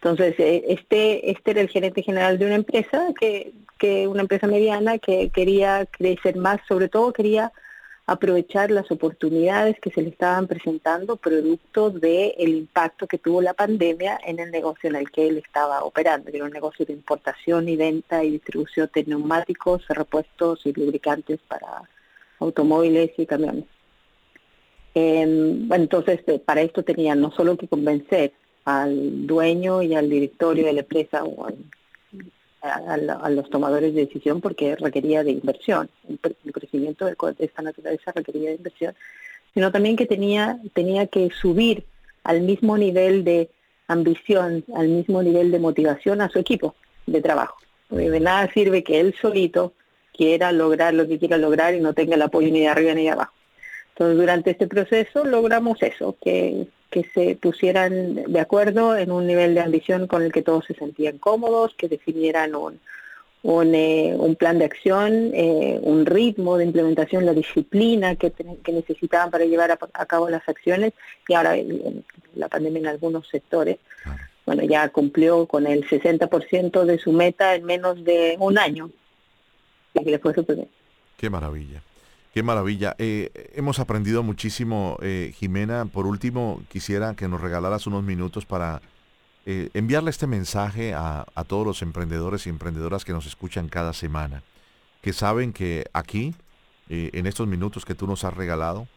Entonces, 0.00 0.34
eh, 0.38 0.64
este, 0.68 1.30
este 1.30 1.50
era 1.52 1.60
el 1.60 1.68
gerente 1.68 2.02
general 2.02 2.38
de 2.38 2.46
una 2.46 2.54
empresa, 2.54 3.08
que, 3.18 3.52
que 3.78 4.06
una 4.06 4.22
empresa 4.22 4.46
mediana 4.46 4.98
que 4.98 5.30
quería 5.30 5.86
crecer 5.86 6.36
más, 6.36 6.60
sobre 6.68 6.88
todo 6.88 7.12
quería 7.12 7.52
aprovechar 8.08 8.70
las 8.70 8.90
oportunidades 8.90 9.78
que 9.80 9.90
se 9.90 10.00
le 10.00 10.08
estaban 10.08 10.46
presentando 10.46 11.16
producto 11.16 11.90
del 11.90 12.32
el 12.38 12.54
impacto 12.54 13.06
que 13.06 13.18
tuvo 13.18 13.42
la 13.42 13.52
pandemia 13.52 14.18
en 14.24 14.38
el 14.38 14.50
negocio 14.50 14.88
en 14.88 14.96
el 14.96 15.10
que 15.10 15.28
él 15.28 15.36
estaba 15.36 15.84
operando, 15.84 16.30
que 16.30 16.38
era 16.38 16.46
un 16.46 16.52
negocio 16.52 16.86
de 16.86 16.94
importación 16.94 17.68
y 17.68 17.76
venta 17.76 18.24
y 18.24 18.30
distribución 18.30 18.90
de 18.94 19.04
neumáticos, 19.04 19.86
repuestos 19.88 20.64
y 20.64 20.72
lubricantes 20.72 21.38
para 21.46 21.82
automóviles 22.38 23.10
y 23.18 23.26
camiones. 23.26 23.66
Em, 24.94 25.68
bueno, 25.68 25.84
entonces, 25.84 26.20
eh, 26.28 26.38
para 26.38 26.62
esto 26.62 26.82
tenía 26.82 27.14
no 27.14 27.30
solo 27.32 27.58
que 27.58 27.68
convencer 27.68 28.32
al 28.64 29.26
dueño 29.26 29.82
y 29.82 29.94
al 29.94 30.08
directorio 30.08 30.64
de 30.64 30.72
la 30.72 30.80
empresa 30.80 31.24
o 31.24 31.44
al 31.44 31.56
a, 32.60 33.30
los 33.30 33.48
tomadores 33.50 33.94
de 33.94 34.06
decisión 34.06 34.40
porque 34.40 34.76
requería 34.76 35.24
de 35.24 35.32
inversión. 35.32 35.88
El, 36.08 36.18
crecimiento 36.52 37.06
de, 37.06 37.16
esta 37.38 37.62
naturaleza 37.62 38.12
requería 38.12 38.50
de 38.50 38.56
inversión, 38.56 38.94
sino 39.54 39.70
también 39.72 39.96
que 39.96 40.06
tenía, 40.06 40.58
tenía 40.74 41.06
que 41.06 41.30
subir 41.30 41.84
al 42.24 42.40
mismo 42.42 42.76
nivel 42.76 43.24
de 43.24 43.50
ambición, 43.86 44.64
al 44.74 44.88
mismo 44.88 45.22
nivel 45.22 45.50
de 45.50 45.58
motivación 45.58 46.20
a 46.20 46.28
su 46.28 46.38
equipo 46.38 46.74
de 47.06 47.20
trabajo. 47.20 47.56
de 47.90 48.20
nada 48.20 48.50
sirve 48.52 48.84
que 48.84 49.00
él 49.00 49.14
solito 49.20 49.72
quiera 50.12 50.52
lograr 50.52 50.94
lo 50.94 51.06
que 51.06 51.18
quiera 51.18 51.38
lograr 51.38 51.74
y 51.74 51.80
no 51.80 51.94
tenga 51.94 52.16
el 52.16 52.22
apoyo 52.22 52.50
ni 52.50 52.60
de 52.60 52.68
arriba 52.68 52.92
ni 52.92 53.04
de 53.04 53.10
abajo. 53.10 53.32
Entonces, 53.90 54.18
durante 54.18 54.50
este 54.50 54.66
proceso 54.66 55.24
logramos 55.24 55.82
eso, 55.82 56.16
que 56.22 56.66
que 56.90 57.04
se 57.14 57.36
pusieran 57.36 58.14
de 58.32 58.40
acuerdo 58.40 58.96
en 58.96 59.12
un 59.12 59.26
nivel 59.26 59.54
de 59.54 59.60
ambición 59.60 60.06
con 60.06 60.22
el 60.22 60.32
que 60.32 60.42
todos 60.42 60.64
se 60.64 60.74
sentían 60.74 61.18
cómodos, 61.18 61.74
que 61.74 61.88
definieran 61.88 62.54
un, 62.54 62.80
un, 63.42 63.74
eh, 63.74 64.14
un 64.18 64.36
plan 64.36 64.58
de 64.58 64.64
acción, 64.64 65.30
eh, 65.34 65.78
un 65.82 66.06
ritmo 66.06 66.56
de 66.56 66.64
implementación, 66.64 67.26
la 67.26 67.34
disciplina 67.34 68.16
que, 68.16 68.32
que 68.32 68.72
necesitaban 68.72 69.30
para 69.30 69.44
llevar 69.44 69.70
a, 69.70 70.06
cabo 70.06 70.28
las 70.28 70.48
acciones 70.48 70.92
y 71.28 71.34
ahora 71.34 71.56
la 72.34 72.48
pandemia 72.48 72.80
en 72.80 72.86
algunos 72.88 73.28
sectores, 73.28 73.78
bueno, 74.46 74.64
ya 74.64 74.88
cumplió 74.88 75.46
con 75.46 75.66
el 75.66 75.86
60% 75.86 76.84
de 76.84 76.98
su 76.98 77.12
meta 77.12 77.54
en 77.54 77.64
menos 77.64 78.02
de 78.02 78.36
un 78.38 78.58
año. 78.58 78.90
que 79.92 80.10
le 80.10 80.18
fue 80.18 80.34
Qué 81.18 81.28
maravilla. 81.28 81.82
Qué 82.32 82.42
maravilla. 82.42 82.94
Eh, 82.98 83.50
hemos 83.54 83.78
aprendido 83.78 84.22
muchísimo, 84.22 84.98
eh, 85.00 85.32
Jimena. 85.36 85.86
Por 85.86 86.06
último, 86.06 86.62
quisiera 86.68 87.14
que 87.14 87.26
nos 87.26 87.40
regalaras 87.40 87.86
unos 87.86 88.04
minutos 88.04 88.44
para 88.44 88.82
eh, 89.46 89.70
enviarle 89.72 90.10
este 90.10 90.26
mensaje 90.26 90.92
a, 90.92 91.24
a, 91.34 91.44
todos 91.44 91.66
los 91.66 91.80
emprendedores 91.80 92.46
y 92.46 92.50
emprendedoras 92.50 93.06
que 93.06 93.14
nos 93.14 93.24
escuchan 93.24 93.68
cada 93.68 93.94
semana, 93.94 94.42
que 95.00 95.14
saben 95.14 95.52
que 95.54 95.86
aquí, 95.94 96.34
en 96.90 97.26
estos 97.26 97.46
minutos 97.46 97.84
que 97.84 97.94
tú 97.94 98.06
nos 98.06 98.24
has 98.24 98.32
regalado, 98.32 98.88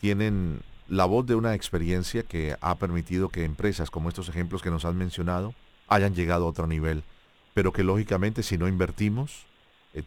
tienen 0.00 0.60
la 0.88 1.04
voz 1.04 1.26
de 1.26 1.34
una 1.34 1.54
experiencia 1.54 2.22
que 2.22 2.56
ha 2.62 2.74
permitido 2.76 3.28
que 3.28 3.44
empresas 3.44 3.90
como 3.90 4.08
estos 4.08 4.30
ejemplos 4.30 4.62
que 4.62 4.70
nos 4.70 4.86
has 4.86 4.94
mencionado 4.94 5.54
hayan 5.86 6.14
llegado 6.14 6.46
a 6.46 6.48
otro 6.48 6.66
nivel, 6.66 7.04
pero 7.52 7.72
que 7.72 7.84
lógicamente 7.84 8.42
si 8.42 8.56
no 8.56 8.68
invertimos 8.68 9.44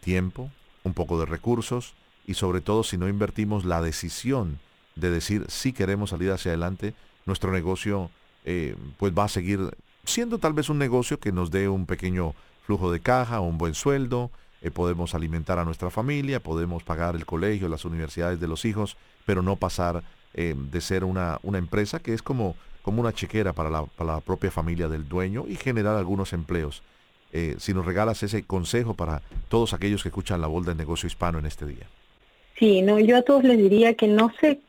tiempo, 0.00 0.50
un 0.82 0.92
poco 0.92 1.20
de 1.20 1.26
recursos, 1.26 1.94
y 2.26 2.34
sobre 2.34 2.60
todo 2.60 2.82
si 2.82 2.96
no 2.96 3.08
invertimos 3.08 3.64
la 3.64 3.82
decisión 3.82 4.58
de 4.96 5.10
decir 5.10 5.46
si 5.48 5.72
queremos 5.72 6.10
salir 6.10 6.30
hacia 6.30 6.50
adelante, 6.50 6.94
nuestro 7.26 7.52
negocio 7.52 8.10
eh, 8.44 8.76
pues 8.98 9.12
va 9.16 9.24
a 9.24 9.28
seguir 9.28 9.76
siendo 10.04 10.38
tal 10.38 10.52
vez 10.52 10.68
un 10.68 10.78
negocio 10.78 11.18
que 11.18 11.32
nos 11.32 11.50
dé 11.50 11.68
un 11.68 11.86
pequeño 11.86 12.34
flujo 12.64 12.90
de 12.90 13.00
caja, 13.00 13.40
un 13.40 13.58
buen 13.58 13.74
sueldo, 13.74 14.30
eh, 14.62 14.70
podemos 14.70 15.14
alimentar 15.14 15.58
a 15.58 15.64
nuestra 15.64 15.90
familia, 15.90 16.40
podemos 16.40 16.82
pagar 16.82 17.16
el 17.16 17.26
colegio, 17.26 17.68
las 17.68 17.84
universidades 17.84 18.40
de 18.40 18.48
los 18.48 18.64
hijos, 18.64 18.96
pero 19.26 19.42
no 19.42 19.56
pasar 19.56 20.02
eh, 20.34 20.54
de 20.56 20.80
ser 20.80 21.04
una, 21.04 21.38
una, 21.42 21.58
empresa 21.58 21.98
que 21.98 22.14
es 22.14 22.22
como, 22.22 22.56
como 22.82 23.00
una 23.00 23.12
chequera 23.12 23.52
para 23.52 23.70
la, 23.70 23.84
para 23.84 24.14
la, 24.14 24.20
propia 24.20 24.50
familia 24.50 24.88
del 24.88 25.08
dueño 25.08 25.44
y 25.48 25.56
generar 25.56 25.96
algunos 25.96 26.32
empleos. 26.32 26.82
si 27.58 27.74
nos 27.74 27.86
regalas 27.86 28.22
ese 28.24 28.42
consejo 28.42 28.94
para 28.94 29.22
todos 29.48 29.72
aquellos 29.72 30.02
que 30.02 30.08
escuchan 30.08 30.40
la 30.40 30.48
voz 30.48 30.66
del 30.66 30.76
negocio 30.76 31.06
hispano 31.06 31.38
en 31.38 31.46
este 31.46 31.64
día. 31.64 31.86
Sí, 32.60 32.82
no, 32.82 33.00
yo 33.00 33.16
a 33.16 33.22
todos 33.22 33.42
les 33.42 33.56
diría 33.56 33.94
que 33.94 34.06
no 34.06 34.30
se, 34.38 34.60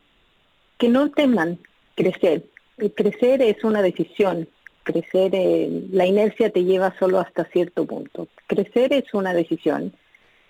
que 0.78 0.88
no 0.88 1.10
teman 1.10 1.58
crecer. 1.94 2.46
crecer 2.96 3.42
es 3.42 3.62
una 3.62 3.82
decisión. 3.82 4.48
Crecer, 4.82 5.32
eh, 5.34 5.84
la 5.92 6.06
inercia 6.06 6.50
te 6.50 6.64
lleva 6.64 6.96
solo 6.98 7.20
hasta 7.20 7.44
cierto 7.44 7.84
punto. 7.84 8.28
Crecer 8.46 8.94
es 8.94 9.12
una 9.12 9.34
decisión. 9.34 9.92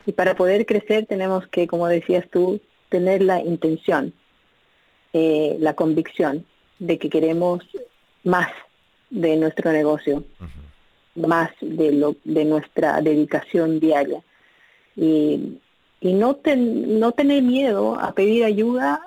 Y 0.07 0.13
para 0.13 0.37
poder 0.37 0.65
crecer 0.67 1.07
tenemos 1.07 1.49
que, 1.49 1.67
como 1.67 1.89
decías 1.89 2.25
tú, 2.31 2.61
tener 2.89 3.23
la 3.23 3.41
intención, 3.41 4.15
eh, 5.13 5.57
la 5.59 5.75
convicción 5.75 6.47
de 6.79 6.99
que 6.99 7.11
queremos 7.11 7.65
más 8.23 8.53
de 9.11 9.37
nuestro 9.37 9.73
negocio, 9.73 10.23
más 11.17 11.51
de, 11.61 11.91
lo, 11.91 12.15
de 12.23 12.45
nuestra 12.45 13.01
dedicación 13.01 13.81
diaria. 13.81 14.23
Y 14.95 15.59
y 16.03 16.15
no, 16.15 16.41
no 16.57 17.13
tener 17.13 17.43
miedo 17.43 17.95
a 17.95 18.13
pedir 18.13 18.45
ayuda 18.45 19.01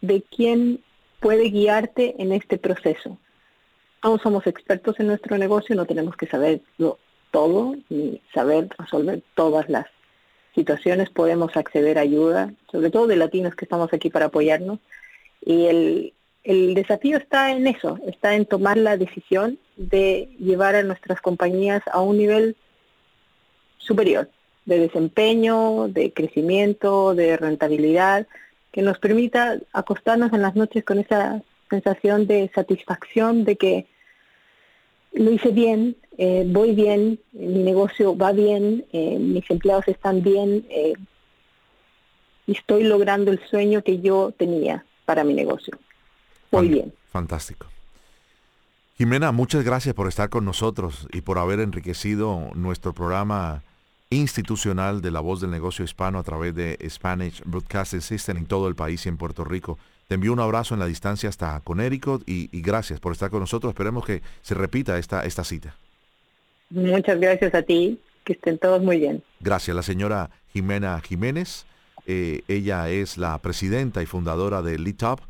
de 0.00 0.22
quien 0.22 0.80
puede 1.18 1.50
guiarte 1.50 2.14
en 2.22 2.30
este 2.30 2.56
proceso. 2.56 3.18
No 4.04 4.18
somos 4.18 4.46
expertos 4.46 5.00
en 5.00 5.08
nuestro 5.08 5.36
negocio, 5.38 5.74
no 5.74 5.86
tenemos 5.86 6.16
que 6.16 6.28
saberlo 6.28 6.98
todo 7.32 7.74
ni 7.88 8.22
saber 8.32 8.68
resolver 8.78 9.22
todas 9.34 9.68
las 9.68 9.86
situaciones, 10.54 11.10
podemos 11.10 11.56
acceder 11.56 11.98
a 11.98 12.02
ayuda, 12.02 12.54
sobre 12.70 12.90
todo 12.90 13.08
de 13.08 13.16
latinos 13.16 13.56
que 13.56 13.64
estamos 13.64 13.92
aquí 13.92 14.08
para 14.08 14.26
apoyarnos. 14.26 14.78
Y 15.44 16.12
el 16.44 16.74
desafío 16.74 17.18
está 17.18 17.50
en 17.50 17.66
eso, 17.66 17.98
está 18.06 18.36
en 18.36 18.46
tomar 18.46 18.76
la 18.76 18.96
decisión 18.96 19.58
de 19.76 20.28
llevar 20.38 20.76
a 20.76 20.84
nuestras 20.84 21.20
compañías 21.20 21.82
a 21.90 22.00
un 22.00 22.18
nivel 22.18 22.56
superior 23.78 24.30
de 24.66 24.80
desempeño, 24.80 25.88
de 25.88 26.12
crecimiento, 26.12 27.14
de 27.14 27.36
rentabilidad, 27.36 28.26
que 28.72 28.82
nos 28.82 28.98
permita 28.98 29.58
acostarnos 29.72 30.32
en 30.32 30.42
las 30.42 30.54
noches 30.54 30.84
con 30.84 30.98
esa 30.98 31.42
sensación 31.70 32.26
de 32.26 32.50
satisfacción 32.54 33.44
de 33.44 33.56
que 33.56 33.86
lo 35.12 35.30
hice 35.30 35.50
bien, 35.50 35.96
eh, 36.18 36.44
voy 36.46 36.74
bien, 36.74 37.18
mi 37.32 37.62
negocio 37.62 38.16
va 38.16 38.32
bien, 38.32 38.84
eh, 38.92 39.18
mis 39.18 39.48
empleados 39.50 39.88
están 39.88 40.22
bien 40.22 40.66
eh, 40.68 40.92
y 42.46 42.52
estoy 42.52 42.84
logrando 42.84 43.30
el 43.30 43.40
sueño 43.48 43.82
que 43.82 44.00
yo 44.00 44.32
tenía 44.36 44.84
para 45.04 45.24
mi 45.24 45.32
negocio. 45.32 45.78
Voy 46.50 46.68
bien. 46.68 46.92
Fantástico. 47.10 47.66
Jimena, 48.96 49.32
muchas 49.32 49.64
gracias 49.64 49.94
por 49.94 50.08
estar 50.08 50.28
con 50.28 50.44
nosotros 50.44 51.06
y 51.12 51.20
por 51.20 51.38
haber 51.38 51.60
enriquecido 51.60 52.50
nuestro 52.54 52.94
programa 52.94 53.62
institucional 54.10 55.00
de 55.00 55.10
la 55.10 55.20
voz 55.20 55.40
del 55.40 55.50
negocio 55.50 55.84
hispano 55.84 56.18
a 56.18 56.22
través 56.22 56.54
de 56.54 56.78
Spanish 56.88 57.42
Broadcasting 57.44 58.00
System 58.00 58.36
en 58.36 58.46
todo 58.46 58.68
el 58.68 58.74
país 58.74 59.04
y 59.06 59.08
en 59.08 59.16
Puerto 59.16 59.44
Rico. 59.44 59.78
Te 60.08 60.14
envío 60.14 60.32
un 60.32 60.40
abrazo 60.40 60.74
en 60.74 60.80
la 60.80 60.86
distancia 60.86 61.28
hasta 61.28 61.60
Connecticut 61.60 62.22
y, 62.28 62.48
y 62.52 62.62
gracias 62.62 63.00
por 63.00 63.12
estar 63.12 63.30
con 63.30 63.40
nosotros. 63.40 63.70
Esperemos 63.72 64.04
que 64.04 64.22
se 64.42 64.54
repita 64.54 64.98
esta, 64.98 65.24
esta 65.24 65.42
cita. 65.42 65.74
Muchas 66.70 67.18
gracias 67.20 67.54
a 67.54 67.62
ti. 67.62 67.98
Que 68.24 68.32
estén 68.32 68.58
todos 68.58 68.82
muy 68.82 68.98
bien. 68.98 69.22
Gracias. 69.38 69.74
La 69.76 69.82
señora 69.82 70.30
Jimena 70.52 71.00
Jiménez. 71.00 71.64
Eh, 72.06 72.42
ella 72.48 72.88
es 72.88 73.18
la 73.18 73.38
presidenta 73.38 74.02
y 74.02 74.06
fundadora 74.06 74.62
de 74.62 74.78
LeadTop. 74.78 75.20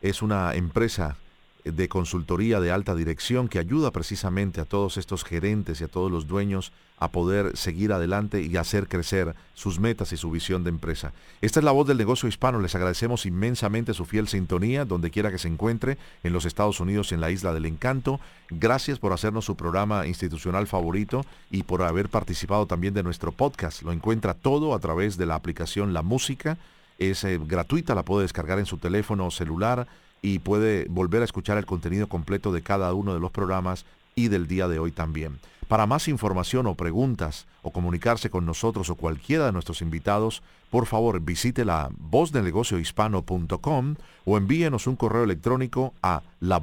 Es 0.00 0.22
una 0.22 0.54
empresa 0.54 1.16
de 1.64 1.88
consultoría 1.88 2.60
de 2.60 2.70
alta 2.70 2.94
dirección 2.94 3.48
que 3.48 3.58
ayuda 3.58 3.90
precisamente 3.90 4.60
a 4.60 4.64
todos 4.64 4.96
estos 4.96 5.24
gerentes 5.24 5.80
y 5.80 5.84
a 5.84 5.88
todos 5.88 6.10
los 6.10 6.28
dueños 6.28 6.72
a 6.98 7.08
poder 7.08 7.56
seguir 7.56 7.92
adelante 7.92 8.42
y 8.42 8.56
hacer 8.56 8.88
crecer 8.88 9.34
sus 9.54 9.78
metas 9.78 10.12
y 10.12 10.16
su 10.16 10.30
visión 10.30 10.64
de 10.64 10.70
empresa. 10.70 11.12
Esta 11.42 11.60
es 11.60 11.64
la 11.64 11.72
voz 11.72 11.86
del 11.86 11.98
negocio 11.98 12.28
hispano. 12.28 12.60
Les 12.60 12.74
agradecemos 12.74 13.26
inmensamente 13.26 13.94
su 13.94 14.04
fiel 14.06 14.28
sintonía, 14.28 14.84
donde 14.84 15.10
quiera 15.10 15.30
que 15.30 15.38
se 15.38 15.48
encuentre, 15.48 15.98
en 16.22 16.32
los 16.32 16.44
Estados 16.44 16.80
Unidos 16.80 17.10
y 17.10 17.14
en 17.14 17.20
la 17.20 17.30
Isla 17.30 17.52
del 17.52 17.66
Encanto. 17.66 18.20
Gracias 18.50 18.98
por 18.98 19.12
hacernos 19.12 19.44
su 19.44 19.56
programa 19.56 20.06
institucional 20.06 20.66
favorito 20.66 21.24
y 21.50 21.64
por 21.64 21.82
haber 21.82 22.08
participado 22.08 22.66
también 22.66 22.94
de 22.94 23.02
nuestro 23.02 23.32
podcast. 23.32 23.82
Lo 23.82 23.92
encuentra 23.92 24.34
todo 24.34 24.74
a 24.74 24.78
través 24.78 25.16
de 25.16 25.26
la 25.26 25.34
aplicación 25.34 25.92
La 25.92 26.02
Música. 26.02 26.56
Es 26.98 27.24
eh, 27.24 27.38
gratuita, 27.42 27.94
la 27.94 28.04
puede 28.04 28.22
descargar 28.22 28.58
en 28.58 28.66
su 28.66 28.78
teléfono 28.78 29.30
celular 29.30 29.86
y 30.22 30.38
puede 30.38 30.86
volver 30.88 31.22
a 31.22 31.26
escuchar 31.26 31.58
el 31.58 31.66
contenido 31.66 32.08
completo 32.08 32.52
de 32.52 32.62
cada 32.62 32.92
uno 32.94 33.12
de 33.12 33.20
los 33.20 33.30
programas 33.30 33.84
y 34.14 34.28
del 34.28 34.46
día 34.46 34.66
de 34.66 34.78
hoy 34.78 34.90
también. 34.90 35.38
Para 35.68 35.86
más 35.86 36.06
información 36.06 36.66
o 36.66 36.76
preguntas 36.76 37.46
o 37.62 37.72
comunicarse 37.72 38.30
con 38.30 38.46
nosotros 38.46 38.88
o 38.88 38.94
cualquiera 38.94 39.46
de 39.46 39.52
nuestros 39.52 39.82
invitados, 39.82 40.42
por 40.70 40.86
favor 40.86 41.20
visite 41.20 41.64
la 41.64 41.90
vozdelnegociohispano.com 41.98 43.96
o 44.24 44.36
envíenos 44.36 44.86
un 44.86 44.94
correo 44.94 45.24
electrónico 45.24 45.92
a 46.02 46.22
la 46.40 46.60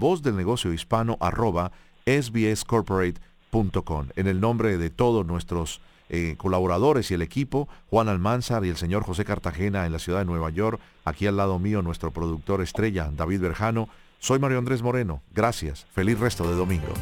sbscorporate.com. 2.05 4.07
En 4.15 4.27
el 4.27 4.39
nombre 4.39 4.77
de 4.77 4.89
todos 4.89 5.25
nuestros 5.25 5.81
eh, 6.09 6.35
colaboradores 6.37 7.11
y 7.11 7.15
el 7.15 7.21
equipo, 7.21 7.67
Juan 7.89 8.07
Almanzar 8.07 8.65
y 8.65 8.69
el 8.69 8.77
señor 8.77 9.03
José 9.03 9.25
Cartagena 9.25 9.85
en 9.85 9.91
la 9.91 9.99
ciudad 9.99 10.19
de 10.19 10.25
Nueva 10.25 10.49
York, 10.49 10.79
aquí 11.03 11.27
al 11.27 11.37
lado 11.37 11.59
mío 11.59 11.81
nuestro 11.81 12.11
productor 12.11 12.61
estrella, 12.61 13.11
David 13.15 13.41
Berjano, 13.41 13.89
soy 14.19 14.39
Mario 14.39 14.59
Andrés 14.59 14.81
Moreno. 14.81 15.21
Gracias. 15.33 15.85
Feliz 15.91 16.17
resto 16.17 16.47
de 16.47 16.55
domingo. 16.55 16.93